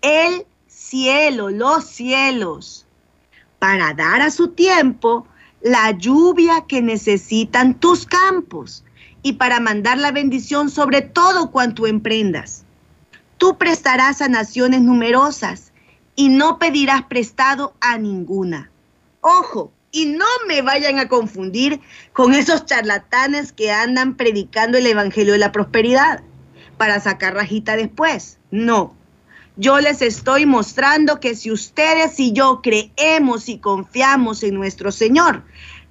El 0.00 0.46
cielo, 0.88 1.50
los 1.50 1.84
cielos, 1.84 2.86
para 3.58 3.92
dar 3.92 4.22
a 4.22 4.30
su 4.30 4.48
tiempo 4.48 5.26
la 5.60 5.90
lluvia 5.90 6.64
que 6.66 6.80
necesitan 6.80 7.74
tus 7.74 8.06
campos 8.06 8.84
y 9.22 9.34
para 9.34 9.60
mandar 9.60 9.98
la 9.98 10.12
bendición 10.12 10.70
sobre 10.70 11.02
todo 11.02 11.50
cuanto 11.50 11.86
emprendas. 11.86 12.64
Tú 13.36 13.58
prestarás 13.58 14.22
a 14.22 14.28
naciones 14.28 14.80
numerosas 14.80 15.72
y 16.16 16.28
no 16.30 16.58
pedirás 16.58 17.02
prestado 17.02 17.74
a 17.80 17.98
ninguna. 17.98 18.70
Ojo, 19.20 19.72
y 19.90 20.06
no 20.06 20.26
me 20.46 20.62
vayan 20.62 20.98
a 20.98 21.08
confundir 21.08 21.80
con 22.12 22.34
esos 22.34 22.64
charlatanes 22.64 23.52
que 23.52 23.72
andan 23.72 24.16
predicando 24.16 24.78
el 24.78 24.86
Evangelio 24.86 25.34
de 25.34 25.38
la 25.38 25.52
Prosperidad 25.52 26.22
para 26.76 27.00
sacar 27.00 27.34
rajita 27.34 27.76
después. 27.76 28.38
No, 28.50 28.94
yo 29.58 29.80
les 29.80 30.02
estoy 30.02 30.46
mostrando 30.46 31.18
que 31.18 31.34
si 31.34 31.50
ustedes 31.50 32.20
y 32.20 32.32
yo 32.32 32.60
creemos 32.62 33.48
y 33.48 33.58
confiamos 33.58 34.44
en 34.44 34.54
nuestro 34.54 34.92
Señor, 34.92 35.42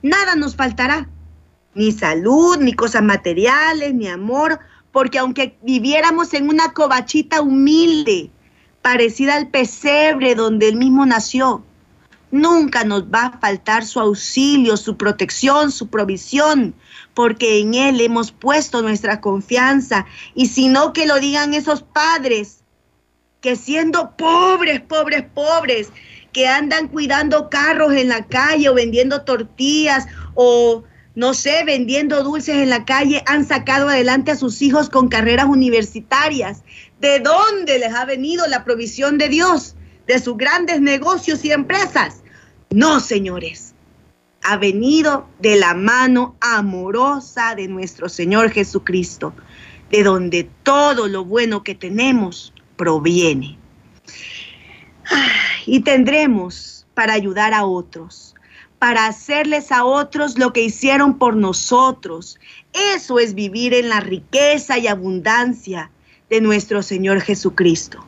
nada 0.01 0.35
nos 0.35 0.55
faltará. 0.55 1.09
Ni 1.73 1.91
salud, 1.91 2.57
ni 2.59 2.71
cosas 2.71 3.03
materiales, 3.03 3.93
ni 3.93 4.07
amor, 4.07 4.59
porque 4.93 5.19
aunque 5.19 5.57
viviéramos 5.61 6.33
en 6.33 6.47
una 6.47 6.71
covachita 6.71 7.41
humilde, 7.41 8.31
parecida 8.81 9.35
al 9.35 9.49
pesebre 9.49 10.33
donde 10.33 10.69
él 10.69 10.77
mismo 10.77 11.05
nació, 11.05 11.61
nunca 12.31 12.85
nos 12.85 13.03
va 13.03 13.25
a 13.25 13.37
faltar 13.37 13.85
su 13.85 13.99
auxilio, 13.99 14.77
su 14.77 14.95
protección, 14.95 15.73
su 15.73 15.89
provisión, 15.89 16.73
porque 17.13 17.59
en 17.59 17.73
él 17.73 17.99
hemos 17.99 18.31
puesto 18.31 18.81
nuestra 18.81 19.19
confianza. 19.19 20.05
Y 20.33 20.47
si 20.47 20.69
no, 20.69 20.93
que 20.93 21.05
lo 21.05 21.19
digan 21.19 21.53
esos 21.53 21.83
padres 21.83 22.56
que 23.41 23.55
siendo 23.55 24.15
pobres, 24.17 24.81
pobres, 24.81 25.23
pobres, 25.33 25.89
que 26.33 26.47
andan 26.47 26.87
cuidando 26.87 27.49
carros 27.49 27.93
en 27.93 28.09
la 28.09 28.25
calle 28.25 28.69
o 28.69 28.73
vendiendo 28.73 29.23
tortillas 29.23 30.07
o 30.35 30.83
no 31.17 31.33
sé, 31.33 31.63
vendiendo 31.65 32.21
dulces 32.21 32.57
en 32.57 32.69
la 32.69 32.85
calle, 32.85 33.23
han 33.25 33.43
sacado 33.43 33.89
adelante 33.89 34.29
a 34.29 34.35
sus 34.35 34.61
hijos 34.61 34.87
con 34.87 35.09
carreras 35.09 35.47
universitarias. 35.47 36.61
¿De 37.01 37.19
dónde 37.19 37.79
les 37.79 37.91
ha 37.91 38.05
venido 38.05 38.45
la 38.45 38.63
provisión 38.63 39.17
de 39.17 39.27
Dios? 39.27 39.75
¿De 40.05 40.19
sus 40.19 40.37
grandes 40.37 40.79
negocios 40.79 41.43
y 41.43 41.51
empresas? 41.51 42.21
No, 42.69 42.99
señores. 42.99 43.73
Ha 44.43 44.57
venido 44.57 45.27
de 45.39 45.55
la 45.55 45.73
mano 45.73 46.35
amorosa 46.39 47.55
de 47.55 47.67
nuestro 47.67 48.09
Señor 48.09 48.51
Jesucristo, 48.51 49.33
de 49.89 50.03
donde 50.03 50.47
todo 50.61 51.07
lo 51.07 51.25
bueno 51.25 51.63
que 51.63 51.73
tenemos 51.73 52.53
proviene. 52.77 53.57
Y 55.65 55.81
tendremos 55.81 56.85
para 56.93 57.13
ayudar 57.13 57.53
a 57.53 57.65
otros, 57.65 58.35
para 58.79 59.07
hacerles 59.07 59.71
a 59.71 59.83
otros 59.83 60.37
lo 60.37 60.53
que 60.53 60.61
hicieron 60.61 61.17
por 61.17 61.35
nosotros. 61.35 62.39
Eso 62.95 63.19
es 63.19 63.33
vivir 63.33 63.73
en 63.73 63.89
la 63.89 63.99
riqueza 63.99 64.77
y 64.77 64.87
abundancia 64.87 65.91
de 66.29 66.41
nuestro 66.41 66.81
Señor 66.83 67.21
Jesucristo. 67.21 68.05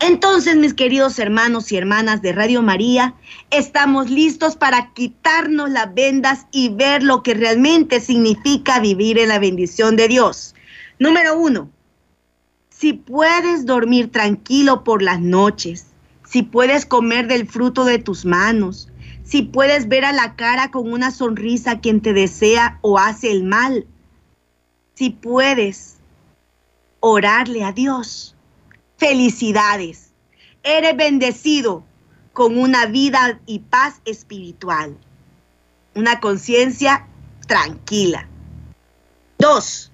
Entonces, 0.00 0.56
mis 0.56 0.74
queridos 0.74 1.18
hermanos 1.18 1.70
y 1.70 1.76
hermanas 1.76 2.22
de 2.22 2.32
Radio 2.32 2.62
María, 2.62 3.14
estamos 3.50 4.08
listos 4.08 4.56
para 4.56 4.92
quitarnos 4.94 5.70
las 5.70 5.92
vendas 5.94 6.46
y 6.50 6.70
ver 6.70 7.02
lo 7.02 7.22
que 7.22 7.34
realmente 7.34 8.00
significa 8.00 8.80
vivir 8.80 9.18
en 9.18 9.28
la 9.28 9.38
bendición 9.38 9.96
de 9.96 10.08
Dios. 10.08 10.54
Número 10.98 11.38
uno, 11.38 11.70
si 12.80 12.94
puedes 12.94 13.66
dormir 13.66 14.10
tranquilo 14.10 14.84
por 14.84 15.02
las 15.02 15.20
noches, 15.20 15.88
si 16.26 16.42
puedes 16.42 16.86
comer 16.86 17.28
del 17.28 17.46
fruto 17.46 17.84
de 17.84 17.98
tus 17.98 18.24
manos, 18.24 18.88
si 19.22 19.42
puedes 19.42 19.86
ver 19.86 20.06
a 20.06 20.12
la 20.12 20.34
cara 20.34 20.70
con 20.70 20.90
una 20.90 21.10
sonrisa 21.10 21.80
quien 21.80 22.00
te 22.00 22.14
desea 22.14 22.78
o 22.80 22.98
hace 22.98 23.32
el 23.32 23.44
mal, 23.44 23.86
si 24.94 25.10
puedes 25.10 25.98
orarle 27.00 27.64
a 27.64 27.72
Dios, 27.72 28.34
felicidades. 28.96 30.12
Eres 30.62 30.96
bendecido 30.96 31.84
con 32.32 32.56
una 32.56 32.86
vida 32.86 33.40
y 33.44 33.58
paz 33.58 34.00
espiritual, 34.06 34.96
una 35.94 36.18
conciencia 36.18 37.06
tranquila. 37.46 38.26
Dos, 39.38 39.89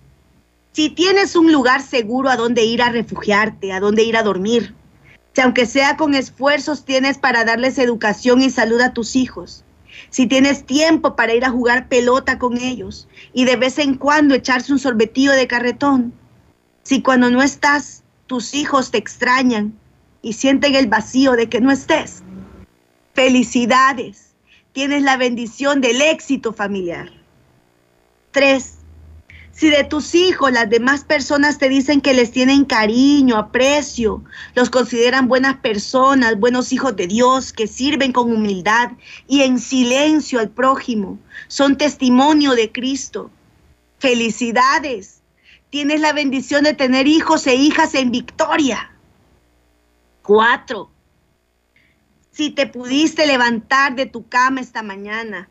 si 0.76 0.90
tienes 0.90 1.34
un 1.36 1.50
lugar 1.50 1.80
seguro 1.80 2.28
a 2.28 2.36
donde 2.36 2.62
ir 2.66 2.82
a 2.82 2.90
refugiarte, 2.90 3.72
a 3.72 3.80
donde 3.80 4.02
ir 4.02 4.14
a 4.14 4.22
dormir, 4.22 4.74
si 5.32 5.40
aunque 5.40 5.64
sea 5.64 5.96
con 5.96 6.14
esfuerzos 6.14 6.84
tienes 6.84 7.16
para 7.16 7.46
darles 7.46 7.78
educación 7.78 8.42
y 8.42 8.50
salud 8.50 8.82
a 8.82 8.92
tus 8.92 9.16
hijos, 9.16 9.64
si 10.10 10.26
tienes 10.26 10.66
tiempo 10.66 11.16
para 11.16 11.32
ir 11.32 11.46
a 11.46 11.50
jugar 11.50 11.88
pelota 11.88 12.38
con 12.38 12.58
ellos 12.58 13.08
y 13.32 13.46
de 13.46 13.56
vez 13.56 13.78
en 13.78 13.94
cuando 13.94 14.34
echarse 14.34 14.70
un 14.70 14.78
sorbetillo 14.78 15.32
de 15.32 15.46
carretón, 15.46 16.12
si 16.82 17.00
cuando 17.00 17.30
no 17.30 17.42
estás 17.42 18.02
tus 18.26 18.52
hijos 18.52 18.90
te 18.90 18.98
extrañan 18.98 19.72
y 20.20 20.34
sienten 20.34 20.74
el 20.74 20.88
vacío 20.88 21.32
de 21.32 21.48
que 21.48 21.62
no 21.62 21.70
estés, 21.70 22.22
felicidades, 23.14 24.34
tienes 24.72 25.02
la 25.02 25.16
bendición 25.16 25.80
del 25.80 26.02
éxito 26.02 26.52
familiar. 26.52 27.10
Tres, 28.30 28.75
si 29.56 29.70
de 29.70 29.84
tus 29.84 30.14
hijos 30.14 30.52
las 30.52 30.68
demás 30.68 31.02
personas 31.04 31.56
te 31.56 31.70
dicen 31.70 32.02
que 32.02 32.12
les 32.12 32.30
tienen 32.30 32.66
cariño, 32.66 33.38
aprecio, 33.38 34.22
los 34.54 34.68
consideran 34.68 35.28
buenas 35.28 35.56
personas, 35.56 36.38
buenos 36.38 36.74
hijos 36.74 36.94
de 36.94 37.06
Dios, 37.06 37.54
que 37.54 37.66
sirven 37.66 38.12
con 38.12 38.30
humildad 38.30 38.92
y 39.26 39.40
en 39.42 39.58
silencio 39.58 40.40
al 40.40 40.50
prójimo, 40.50 41.18
son 41.48 41.78
testimonio 41.78 42.52
de 42.52 42.70
Cristo. 42.70 43.30
Felicidades. 43.98 45.22
Tienes 45.70 46.02
la 46.02 46.12
bendición 46.12 46.64
de 46.64 46.74
tener 46.74 47.06
hijos 47.06 47.46
e 47.46 47.54
hijas 47.54 47.94
en 47.94 48.10
victoria. 48.10 48.90
Cuatro. 50.20 50.90
Si 52.30 52.50
te 52.50 52.66
pudiste 52.66 53.26
levantar 53.26 53.94
de 53.94 54.04
tu 54.04 54.28
cama 54.28 54.60
esta 54.60 54.82
mañana, 54.82 55.48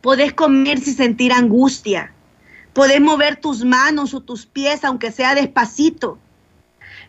podés 0.00 0.32
comer 0.32 0.80
sin 0.80 0.96
sentir 0.96 1.32
angustia 1.32 2.13
Podés 2.74 3.00
mover 3.00 3.36
tus 3.36 3.64
manos 3.64 4.12
o 4.14 4.20
tus 4.20 4.46
pies 4.46 4.84
aunque 4.84 5.12
sea 5.12 5.34
despacito. 5.34 6.18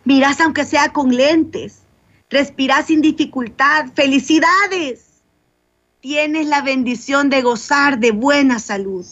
Mirás 0.04 0.40
aunque 0.40 0.64
sea 0.64 0.94
con 0.94 1.10
lentes. 1.10 1.82
Respirás 2.30 2.86
sin 2.86 3.02
dificultad. 3.02 3.88
Felicidades. 3.94 5.02
tienes 6.02 6.46
la 6.46 6.62
bendición 6.62 7.32
de 7.32 7.42
gozar 7.42 7.98
de 7.98 8.12
buena 8.12 8.60
salud. 8.60 9.04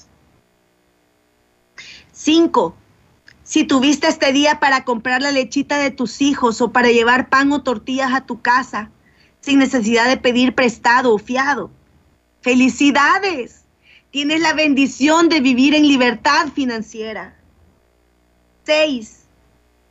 Cinco, 2.11 2.75
si 3.43 3.63
tuviste 3.63 4.07
este 4.07 4.31
día 4.31 4.59
para 4.59 4.85
comprar 4.85 5.23
la 5.23 5.31
lechita 5.31 5.79
de 5.79 5.89
tus 5.89 6.21
hijos 6.21 6.61
o 6.61 6.71
para 6.71 6.89
llevar 6.89 7.29
pan 7.29 7.51
o 7.51 7.63
tortillas 7.63 8.13
a 8.13 8.27
tu 8.27 8.43
casa, 8.43 8.91
sin 9.41 9.57
necesidad 9.57 10.07
de 10.07 10.17
pedir 10.17 10.53
prestado 10.53 11.15
o 11.15 11.17
fiado. 11.17 11.71
Felicidades. 12.41 13.62
Tienes 14.13 14.41
la 14.41 14.53
bendición 14.53 15.27
de 15.27 15.39
vivir 15.41 15.73
en 15.73 15.87
libertad 15.87 16.49
financiera. 16.53 17.35
Seis, 18.63 19.21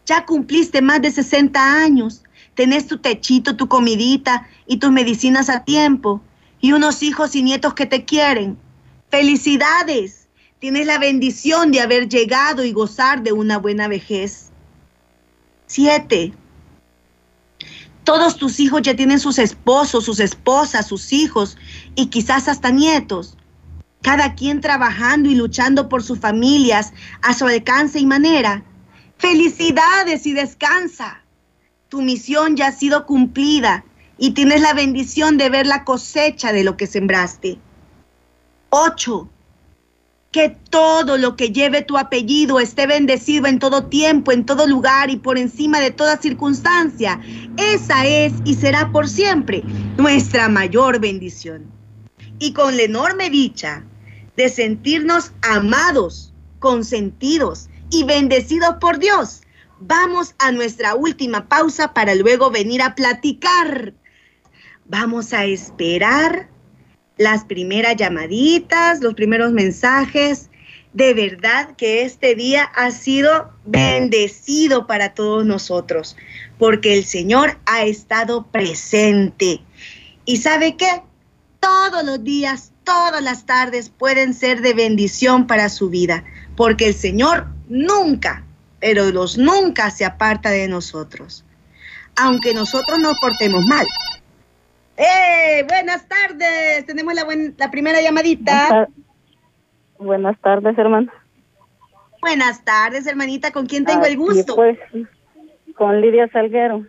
ya 0.06 0.24
cumpliste 0.24 0.80
más 0.80 1.02
de 1.02 1.10
60 1.10 1.82
años. 1.82 2.22
Tenés 2.54 2.86
tu 2.86 2.98
techito, 2.98 3.56
tu 3.56 3.66
comidita 3.66 4.48
y 4.64 4.76
tus 4.76 4.92
medicinas 4.92 5.48
a 5.48 5.64
tiempo 5.64 6.20
y 6.60 6.70
unos 6.70 7.02
hijos 7.02 7.34
y 7.34 7.42
nietos 7.42 7.74
que 7.74 7.84
te 7.84 8.04
quieren. 8.04 8.56
Felicidades. 9.10 10.28
Tienes 10.60 10.86
la 10.86 10.98
bendición 10.98 11.72
de 11.72 11.80
haber 11.80 12.08
llegado 12.08 12.64
y 12.64 12.70
gozar 12.70 13.24
de 13.24 13.32
una 13.32 13.58
buena 13.58 13.88
vejez. 13.88 14.50
Siete. 15.66 16.32
Todos 18.04 18.36
tus 18.36 18.60
hijos 18.60 18.82
ya 18.82 18.94
tienen 18.94 19.18
sus 19.18 19.40
esposos, 19.40 20.04
sus 20.04 20.20
esposas, 20.20 20.86
sus 20.86 21.12
hijos 21.12 21.58
y 21.96 22.06
quizás 22.06 22.46
hasta 22.46 22.70
nietos. 22.70 23.36
Cada 24.02 24.34
quien 24.34 24.60
trabajando 24.60 25.30
y 25.30 25.34
luchando 25.34 25.88
por 25.88 26.02
sus 26.02 26.18
familias 26.18 26.92
a 27.22 27.34
su 27.34 27.46
alcance 27.46 27.98
y 27.98 28.06
manera. 28.06 28.62
Felicidades 29.16 30.26
y 30.26 30.32
descansa. 30.32 31.22
Tu 31.88 32.02
misión 32.02 32.56
ya 32.56 32.68
ha 32.68 32.72
sido 32.72 33.06
cumplida 33.06 33.84
y 34.18 34.32
tienes 34.32 34.60
la 34.60 34.74
bendición 34.74 35.38
de 35.38 35.48
ver 35.48 35.66
la 35.66 35.84
cosecha 35.84 36.52
de 36.52 36.64
lo 36.64 36.76
que 36.76 36.86
sembraste. 36.86 37.58
Ocho 38.70 39.28
que 40.32 40.56
todo 40.70 41.18
lo 41.18 41.36
que 41.36 41.52
lleve 41.52 41.82
tu 41.82 41.98
apellido 41.98 42.58
esté 42.58 42.86
bendecido 42.86 43.46
en 43.46 43.58
todo 43.58 43.84
tiempo, 43.84 44.32
en 44.32 44.46
todo 44.46 44.66
lugar 44.66 45.10
y 45.10 45.16
por 45.16 45.36
encima 45.36 45.78
de 45.78 45.90
toda 45.90 46.16
circunstancia. 46.16 47.20
Esa 47.58 48.06
es 48.06 48.32
y 48.44 48.54
será 48.54 48.90
por 48.90 49.08
siempre 49.08 49.62
nuestra 49.98 50.48
mayor 50.48 50.98
bendición. 51.00 51.70
Y 52.38 52.54
con 52.54 52.76
la 52.76 52.84
enorme 52.84 53.28
dicha 53.28 53.84
de 54.36 54.48
sentirnos 54.48 55.32
amados, 55.42 56.32
consentidos 56.58 57.68
y 57.90 58.04
bendecidos 58.04 58.76
por 58.80 58.98
Dios, 58.98 59.42
vamos 59.80 60.34
a 60.38 60.52
nuestra 60.52 60.94
última 60.94 61.48
pausa 61.48 61.92
para 61.92 62.14
luego 62.14 62.50
venir 62.50 62.82
a 62.82 62.94
platicar. 62.94 63.94
Vamos 64.86 65.32
a 65.32 65.44
esperar 65.44 66.48
las 67.16 67.44
primeras 67.44 67.96
llamaditas, 67.96 69.00
los 69.00 69.14
primeros 69.14 69.52
mensajes. 69.52 70.50
De 70.92 71.14
verdad 71.14 71.74
que 71.76 72.02
este 72.02 72.34
día 72.34 72.64
ha 72.64 72.90
sido 72.90 73.52
bendecido 73.64 74.86
para 74.86 75.14
todos 75.14 75.46
nosotros, 75.46 76.16
porque 76.58 76.98
el 76.98 77.04
Señor 77.04 77.58
ha 77.64 77.84
estado 77.84 78.46
presente. 78.48 79.62
¿Y 80.24 80.36
sabe 80.36 80.76
qué? 80.76 81.02
Todos 81.60 82.04
los 82.04 82.22
días, 82.22 82.71
todas 82.84 83.22
las 83.22 83.46
tardes 83.46 83.90
pueden 83.90 84.34
ser 84.34 84.60
de 84.60 84.74
bendición 84.74 85.46
para 85.46 85.68
su 85.68 85.90
vida, 85.90 86.24
porque 86.56 86.88
el 86.88 86.94
Señor 86.94 87.46
nunca, 87.68 88.44
pero 88.80 89.10
los 89.10 89.38
nunca 89.38 89.90
se 89.90 90.04
aparta 90.04 90.50
de 90.50 90.68
nosotros. 90.68 91.44
Aunque 92.16 92.52
nosotros 92.52 92.98
nos 92.98 93.18
portemos 93.20 93.64
mal, 93.66 93.86
¡Eh! 94.96 95.64
Buenas 95.68 96.06
tardes. 96.06 96.86
Tenemos 96.86 97.14
la, 97.14 97.26
la 97.56 97.70
primera 97.70 98.00
llamadita. 98.00 98.88
Buenas 99.98 100.38
tardes, 100.40 100.76
hermana. 100.78 101.12
Buenas 102.20 102.64
tardes, 102.64 103.06
hermanita. 103.06 103.50
¿Con 103.50 103.66
quién 103.66 103.84
tengo 103.84 104.04
el 104.04 104.16
gusto? 104.16 104.54
Pues, 104.54 104.78
con 105.74 106.00
Lidia 106.00 106.28
Salguero. 106.28 106.86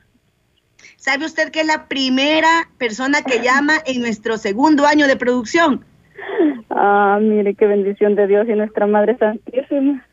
¿Sabe 0.98 1.26
usted 1.26 1.52
que 1.52 1.62
es 1.62 1.68
la 1.68 1.88
primera 1.88 2.70
persona 2.78 3.22
que 3.22 3.42
llama 3.42 3.74
en 3.86 4.02
nuestro 4.02 4.38
segundo 4.38 4.86
año 4.86 5.08
de 5.08 5.16
producción? 5.16 5.86
Ah, 6.70 7.20
mire 7.22 7.54
qué 7.56 7.68
bendición 7.68 8.16
de 8.16 8.28
Dios 8.28 8.48
y 8.48 8.54
nuestra 8.54 8.88
Madre 8.88 9.18
Santísima. 9.18 10.06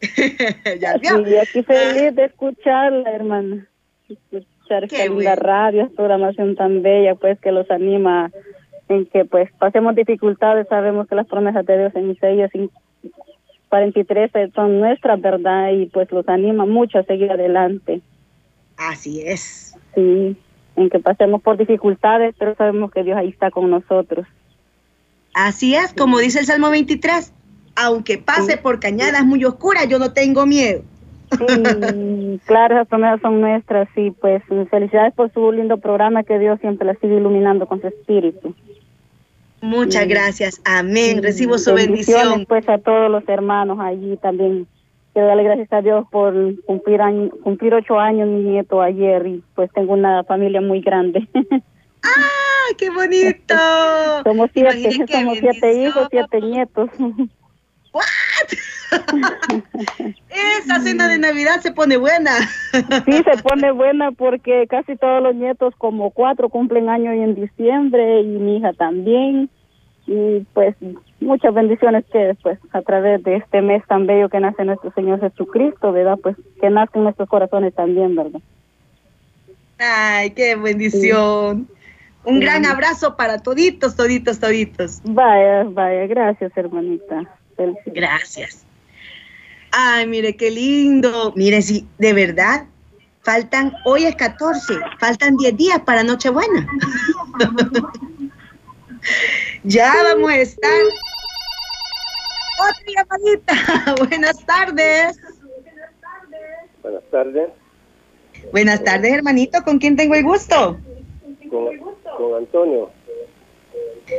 ya 0.80 0.96
Y 1.02 1.36
aquí 1.36 1.62
feliz 1.62 2.14
de 2.14 2.24
escucharla, 2.24 3.10
hermana 3.10 3.66
escuchar 4.10 4.88
la 5.12 5.36
radio, 5.36 5.82
esta 5.82 5.96
programación 5.96 6.56
tan 6.56 6.82
bella, 6.82 7.14
pues 7.14 7.38
que 7.40 7.52
los 7.52 7.70
anima 7.70 8.30
en 8.88 9.06
que 9.06 9.24
pues 9.24 9.50
pasemos 9.58 9.94
dificultades, 9.94 10.66
sabemos 10.68 11.08
que 11.08 11.14
las 11.14 11.26
promesas 11.26 11.64
de 11.66 11.78
Dios 11.78 11.92
en 11.94 12.10
Isaías 12.10 12.50
43 13.68 14.30
son 14.54 14.80
nuestras, 14.80 15.20
¿verdad? 15.20 15.70
Y 15.70 15.86
pues 15.86 16.10
los 16.10 16.28
anima 16.28 16.66
mucho 16.66 16.98
a 16.98 17.04
seguir 17.04 17.30
adelante. 17.30 18.00
Así 18.80 19.20
es. 19.20 19.74
Sí, 19.94 20.36
en 20.76 20.90
que 20.90 20.98
pasemos 21.00 21.42
por 21.42 21.58
dificultades, 21.58 22.34
pero 22.38 22.56
sabemos 22.56 22.90
que 22.90 23.04
Dios 23.04 23.18
ahí 23.18 23.28
está 23.28 23.50
con 23.50 23.70
nosotros. 23.70 24.26
Así 25.34 25.74
es, 25.74 25.92
como 25.92 26.18
dice 26.18 26.40
el 26.40 26.46
Salmo 26.46 26.70
23, 26.70 27.32
aunque 27.76 28.16
pase 28.16 28.56
por 28.56 28.80
cañadas 28.80 29.24
muy 29.24 29.44
oscuras, 29.44 29.86
yo 29.86 29.98
no 29.98 30.12
tengo 30.12 30.46
miedo. 30.46 30.82
Sí, 31.30 32.40
claro, 32.46 32.76
esas 32.76 32.88
promesas 32.88 33.20
son 33.20 33.42
nuestras 33.42 33.86
y 33.96 34.12
pues 34.12 34.42
felicidades 34.70 35.12
por 35.14 35.30
su 35.32 35.52
lindo 35.52 35.76
programa 35.76 36.24
que 36.24 36.38
Dios 36.38 36.58
siempre 36.60 36.86
la 36.86 36.94
sigue 36.94 37.16
iluminando 37.16 37.66
con 37.66 37.82
su 37.82 37.86
espíritu. 37.86 38.54
Muchas 39.60 40.08
gracias, 40.08 40.60
amén, 40.64 41.22
recibo 41.22 41.58
su 41.58 41.74
bendición. 41.74 42.46
Pues 42.46 42.66
a 42.68 42.78
todos 42.78 43.10
los 43.10 43.28
hermanos 43.28 43.78
allí 43.78 44.16
también. 44.16 44.66
Quiero 45.12 45.28
darle 45.28 45.42
gracias 45.42 45.72
a 45.72 45.82
Dios 45.82 46.06
por 46.10 46.34
cumplir 46.64 47.00
cumplir 47.42 47.74
ocho 47.74 47.98
años 47.98 48.28
mi 48.28 48.42
nieto 48.42 48.80
ayer 48.80 49.26
y 49.26 49.42
pues 49.54 49.70
tengo 49.72 49.94
una 49.94 50.22
familia 50.24 50.60
muy 50.60 50.80
grande. 50.80 51.28
¡Ah, 52.02 52.74
qué 52.78 52.90
bonito! 52.90 53.54
somos 54.24 54.50
siete, 54.52 55.06
somos 55.10 55.38
siete 55.38 55.82
hijos, 55.82 56.08
siete 56.10 56.40
nietos. 56.40 56.90
¿What? 57.92 58.04
Esa 60.30 60.80
cena 60.80 61.08
de 61.08 61.18
Navidad 61.18 61.60
se 61.60 61.72
pone 61.72 61.96
buena. 61.96 62.30
sí, 63.04 63.22
se 63.24 63.42
pone 63.42 63.72
buena 63.72 64.12
porque 64.12 64.66
casi 64.68 64.96
todos 64.96 65.22
los 65.22 65.34
nietos, 65.34 65.74
como 65.76 66.10
cuatro, 66.10 66.48
cumplen 66.48 66.88
año 66.88 67.12
y 67.14 67.20
en 67.20 67.34
diciembre 67.34 68.20
y 68.20 68.26
mi 68.26 68.58
hija 68.58 68.72
también. 68.72 69.50
Y 70.06 70.40
pues 70.54 70.74
muchas 71.20 71.54
bendiciones 71.54 72.04
que 72.12 72.36
pues 72.42 72.58
a 72.72 72.82
través 72.82 73.22
de 73.22 73.36
este 73.36 73.62
mes 73.62 73.84
tan 73.86 74.06
bello 74.06 74.28
que 74.28 74.40
nace 74.40 74.64
nuestro 74.64 74.92
Señor 74.92 75.20
Jesucristo, 75.20 75.92
¿verdad? 75.92 76.18
Pues 76.22 76.36
que 76.60 76.70
nace 76.70 76.98
en 76.98 77.04
nuestros 77.04 77.28
corazones 77.28 77.74
también, 77.74 78.16
¿verdad? 78.16 78.40
Ay, 79.78 80.30
qué 80.30 80.56
bendición. 80.56 81.68
Un 82.24 82.40
gran 82.40 82.66
abrazo 82.66 83.16
para 83.16 83.38
toditos, 83.38 83.96
toditos, 83.96 84.38
toditos. 84.38 85.00
Vaya, 85.04 85.64
vaya, 85.64 86.06
gracias, 86.06 86.52
hermanita. 86.54 87.24
Gracias. 87.86 88.66
Ay, 89.72 90.06
mire 90.06 90.36
qué 90.36 90.50
lindo. 90.50 91.32
Mire, 91.36 91.62
sí, 91.62 91.86
de 91.98 92.12
verdad, 92.12 92.66
faltan, 93.22 93.72
hoy 93.84 94.04
es 94.04 94.16
14, 94.16 94.74
faltan 94.98 95.36
10 95.36 95.56
días 95.56 95.80
para 95.80 96.02
Nochebuena. 96.02 96.66
ya 99.64 99.92
vamos 100.04 100.30
a 100.30 100.38
estar. 100.38 100.82
Otra 102.60 102.84
llamadita. 102.96 103.94
Buenas 104.08 104.46
tardes. 104.46 105.18
Buenas 106.82 107.04
tardes. 107.10 107.48
Buenas 108.52 108.84
tardes, 108.84 109.12
hermanito. 109.12 109.62
¿Con 109.62 109.78
quién 109.78 109.96
tengo 109.96 110.14
el 110.14 110.24
gusto? 110.24 110.78
Con, 111.48 112.34
Antonio. 112.36 112.90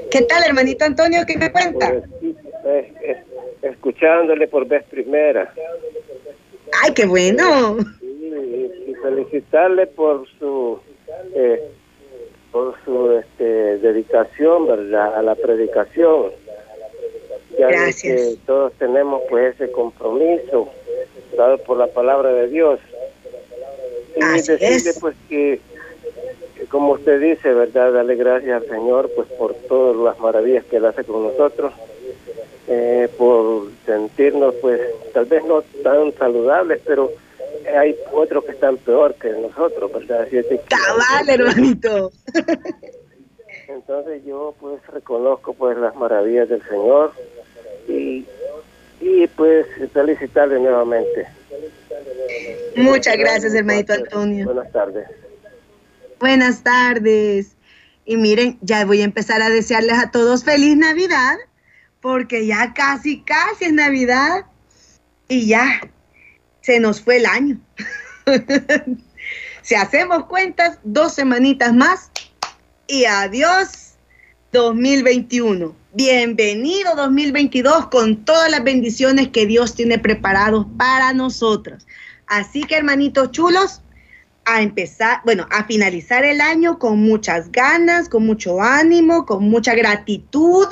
¿Qué 0.10 0.22
tal, 0.22 0.44
hermanito 0.44 0.86
Antonio? 0.86 1.26
¿Qué 1.26 1.38
me 1.38 1.52
cuenta? 1.52 1.94
Pues, 2.63 2.86
escuchándole 3.62 4.48
por 4.48 4.67
vez 4.67 4.84
primera. 4.86 5.54
¡Ay, 6.84 6.94
qué 6.94 7.06
bueno! 7.06 7.78
y 8.02 8.94
felicitarle 8.96 9.88
por 9.88 10.28
su 10.39 10.80
eh, 11.36 11.72
por 12.52 12.76
su 12.84 13.12
este, 13.12 13.78
dedicación, 13.78 14.68
¿verdad? 14.68 15.16
A 15.16 15.22
la 15.22 15.36
predicación. 15.36 16.32
Ya 17.58 17.68
Gracias. 17.68 18.22
Que 18.22 18.38
todos 18.46 18.74
tenemos 18.74 19.22
pues 19.30 19.56
ese 19.56 19.72
compromiso 19.72 20.70
dado 21.38 21.58
por 21.60 21.78
la 21.78 21.88
palabra 21.88 22.32
de 22.34 22.48
Dios. 22.48 22.80
Y 24.16 24.42
decirle 24.42 24.94
pues 25.00 25.16
que 25.30 25.60
como 26.70 26.94
usted 26.94 27.20
dice, 27.20 27.54
¿verdad? 27.54 27.94
Darle 27.94 28.16
gracias 28.16 28.62
al 28.62 28.70
Señor 28.70 29.10
pues 29.16 29.28
por 29.30 29.54
todas 29.54 29.96
las 29.98 30.20
maravillas 30.20 30.64
que 30.66 30.78
Él 30.78 30.86
hace 30.86 31.04
con 31.04 31.24
nosotros 31.24 31.74
eh, 32.68 33.10
por 33.18 33.68
sentirnos, 33.86 34.56
pues, 34.62 34.80
tal 35.14 35.26
vez 35.26 35.44
no 35.44 35.62
tan 35.84 36.14
saludables, 36.14 36.82
pero 36.86 37.12
hay 37.67 37.95
otros 38.12 38.45
que 38.45 38.52
están 38.52 38.78
peor 38.78 39.15
que 39.15 39.30
nosotros, 39.30 39.91
¿verdad? 39.91 40.28
Cabal, 40.67 41.30
hermanito. 41.30 42.12
entonces 43.67 44.24
yo 44.26 44.56
pues 44.60 44.86
reconozco 44.88 45.54
pues 45.54 45.78
las 45.78 45.95
maravillas 45.95 46.50
del 46.50 46.62
Señor 46.67 47.13
y, 47.88 48.26
y 49.00 49.28
pues 49.28 49.65
felicitarle 49.93 50.60
nuevamente. 50.60 51.28
Muchas 52.76 53.17
gracias, 53.17 53.54
hermanito 53.54 53.93
Antonio. 53.93 54.45
Buenas 54.45 54.71
tardes. 54.71 55.08
Buenas 56.19 56.63
tardes. 56.63 57.56
Y 58.06 58.17
miren, 58.17 58.58
ya 58.62 58.86
voy 58.86 59.02
a 59.02 59.06
empezar 59.06 59.41
a 59.41 59.50
desearles 59.50 59.97
a 59.97 60.12
todos 60.12 60.43
feliz 60.43 60.76
Navidad, 60.76 61.38
porque 62.00 62.45
ya 62.45 62.74
casi, 62.74 63.21
casi 63.21 63.65
es 63.65 63.74
Navidad 63.74 64.45
y 65.28 65.47
ya 65.47 65.82
se 66.62 66.80
nos 66.80 67.02
fue 67.02 67.17
el 67.17 67.26
año. 67.26 67.60
si 69.62 69.76
hacemos 69.76 70.26
cuentas, 70.26 70.80
dos 70.84 71.13
semanitas 71.13 71.74
más 71.74 72.12
y 72.88 73.06
adiós 73.06 73.95
2021. 74.52 75.76
Bienvenido 75.93 76.95
2022 76.95 77.88
con 77.88 78.24
todas 78.24 78.50
las 78.50 78.63
bendiciones 78.63 79.30
que 79.30 79.45
Dios 79.45 79.76
tiene 79.76 80.00
preparados 80.00 80.65
para 80.78 81.13
nosotros. 81.13 81.86
Así 82.28 82.63
que 82.63 82.76
hermanitos 82.76 83.32
chulos, 83.32 83.82
a 84.45 84.62
empezar, 84.62 85.21
bueno, 85.24 85.47
a 85.52 85.65
finalizar 85.65 86.26
el 86.26 86.41
año 86.41 86.80
con 86.80 87.00
muchas 87.00 87.52
ganas, 87.52 88.10
con 88.10 88.26
mucho 88.26 88.62
ánimo, 88.62 89.26
con 89.26 89.43
mucha 89.43 89.76
gratitud. 89.76 90.67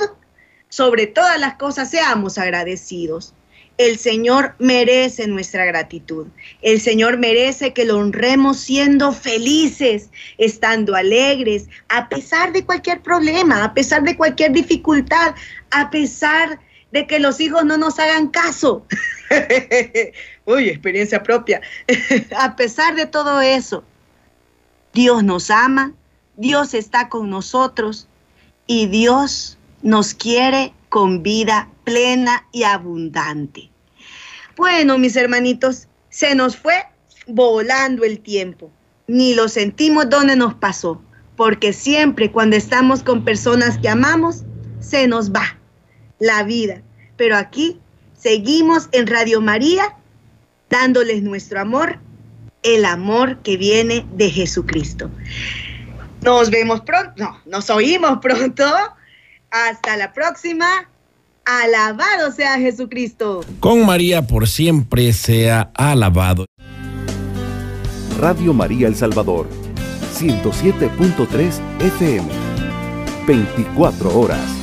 Sobre 0.68 1.06
todas 1.06 1.38
las 1.38 1.54
cosas, 1.54 1.90
seamos 1.90 2.38
agradecidos. 2.38 3.34
El 3.80 3.96
Señor 3.96 4.56
merece 4.58 5.26
nuestra 5.26 5.64
gratitud. 5.64 6.26
El 6.60 6.82
Señor 6.82 7.16
merece 7.16 7.72
que 7.72 7.86
lo 7.86 7.96
honremos 7.96 8.58
siendo 8.58 9.10
felices, 9.10 10.10
estando 10.36 10.94
alegres, 10.94 11.66
a 11.88 12.10
pesar 12.10 12.52
de 12.52 12.66
cualquier 12.66 13.00
problema, 13.00 13.64
a 13.64 13.72
pesar 13.72 14.02
de 14.02 14.18
cualquier 14.18 14.52
dificultad, 14.52 15.34
a 15.70 15.88
pesar 15.88 16.60
de 16.92 17.06
que 17.06 17.20
los 17.20 17.40
hijos 17.40 17.64
no 17.64 17.78
nos 17.78 17.98
hagan 17.98 18.28
caso. 18.28 18.84
Uy, 20.44 20.68
experiencia 20.68 21.22
propia. 21.22 21.62
a 22.36 22.56
pesar 22.56 22.94
de 22.96 23.06
todo 23.06 23.40
eso, 23.40 23.82
Dios 24.92 25.24
nos 25.24 25.50
ama, 25.50 25.94
Dios 26.36 26.74
está 26.74 27.08
con 27.08 27.30
nosotros 27.30 28.08
y 28.66 28.88
Dios 28.88 29.56
nos 29.80 30.12
quiere 30.12 30.74
con 30.90 31.22
vida 31.22 31.70
plena 31.84 32.46
y 32.52 32.64
abundante. 32.64 33.69
Bueno, 34.60 34.98
mis 34.98 35.16
hermanitos, 35.16 35.88
se 36.10 36.34
nos 36.34 36.54
fue 36.54 36.74
volando 37.26 38.04
el 38.04 38.20
tiempo. 38.20 38.70
Ni 39.06 39.32
lo 39.32 39.48
sentimos 39.48 40.10
donde 40.10 40.36
nos 40.36 40.52
pasó, 40.52 41.00
porque 41.34 41.72
siempre 41.72 42.30
cuando 42.30 42.56
estamos 42.56 43.02
con 43.02 43.24
personas 43.24 43.78
que 43.78 43.88
amamos, 43.88 44.44
se 44.78 45.08
nos 45.08 45.32
va 45.32 45.58
la 46.18 46.42
vida. 46.42 46.82
Pero 47.16 47.38
aquí 47.38 47.80
seguimos 48.12 48.90
en 48.92 49.06
Radio 49.06 49.40
María 49.40 49.96
dándoles 50.68 51.22
nuestro 51.22 51.58
amor 51.58 51.98
el 52.62 52.84
amor 52.84 53.38
que 53.38 53.56
viene 53.56 54.06
de 54.12 54.28
Jesucristo. 54.28 55.10
Nos 56.20 56.50
vemos 56.50 56.82
pronto, 56.82 57.14
no, 57.16 57.40
nos 57.46 57.70
oímos 57.70 58.18
pronto. 58.20 58.66
Hasta 59.50 59.96
la 59.96 60.12
próxima. 60.12 60.89
Alabado 61.50 62.30
sea 62.30 62.58
Jesucristo. 62.58 63.40
Con 63.58 63.84
María 63.84 64.24
por 64.24 64.46
siempre 64.46 65.12
sea 65.12 65.72
alabado. 65.74 66.46
Radio 68.20 68.54
María 68.54 68.86
El 68.86 68.94
Salvador, 68.94 69.48
107.3 70.16 71.60
FM, 71.80 72.28
24 73.26 74.16
horas. 74.16 74.59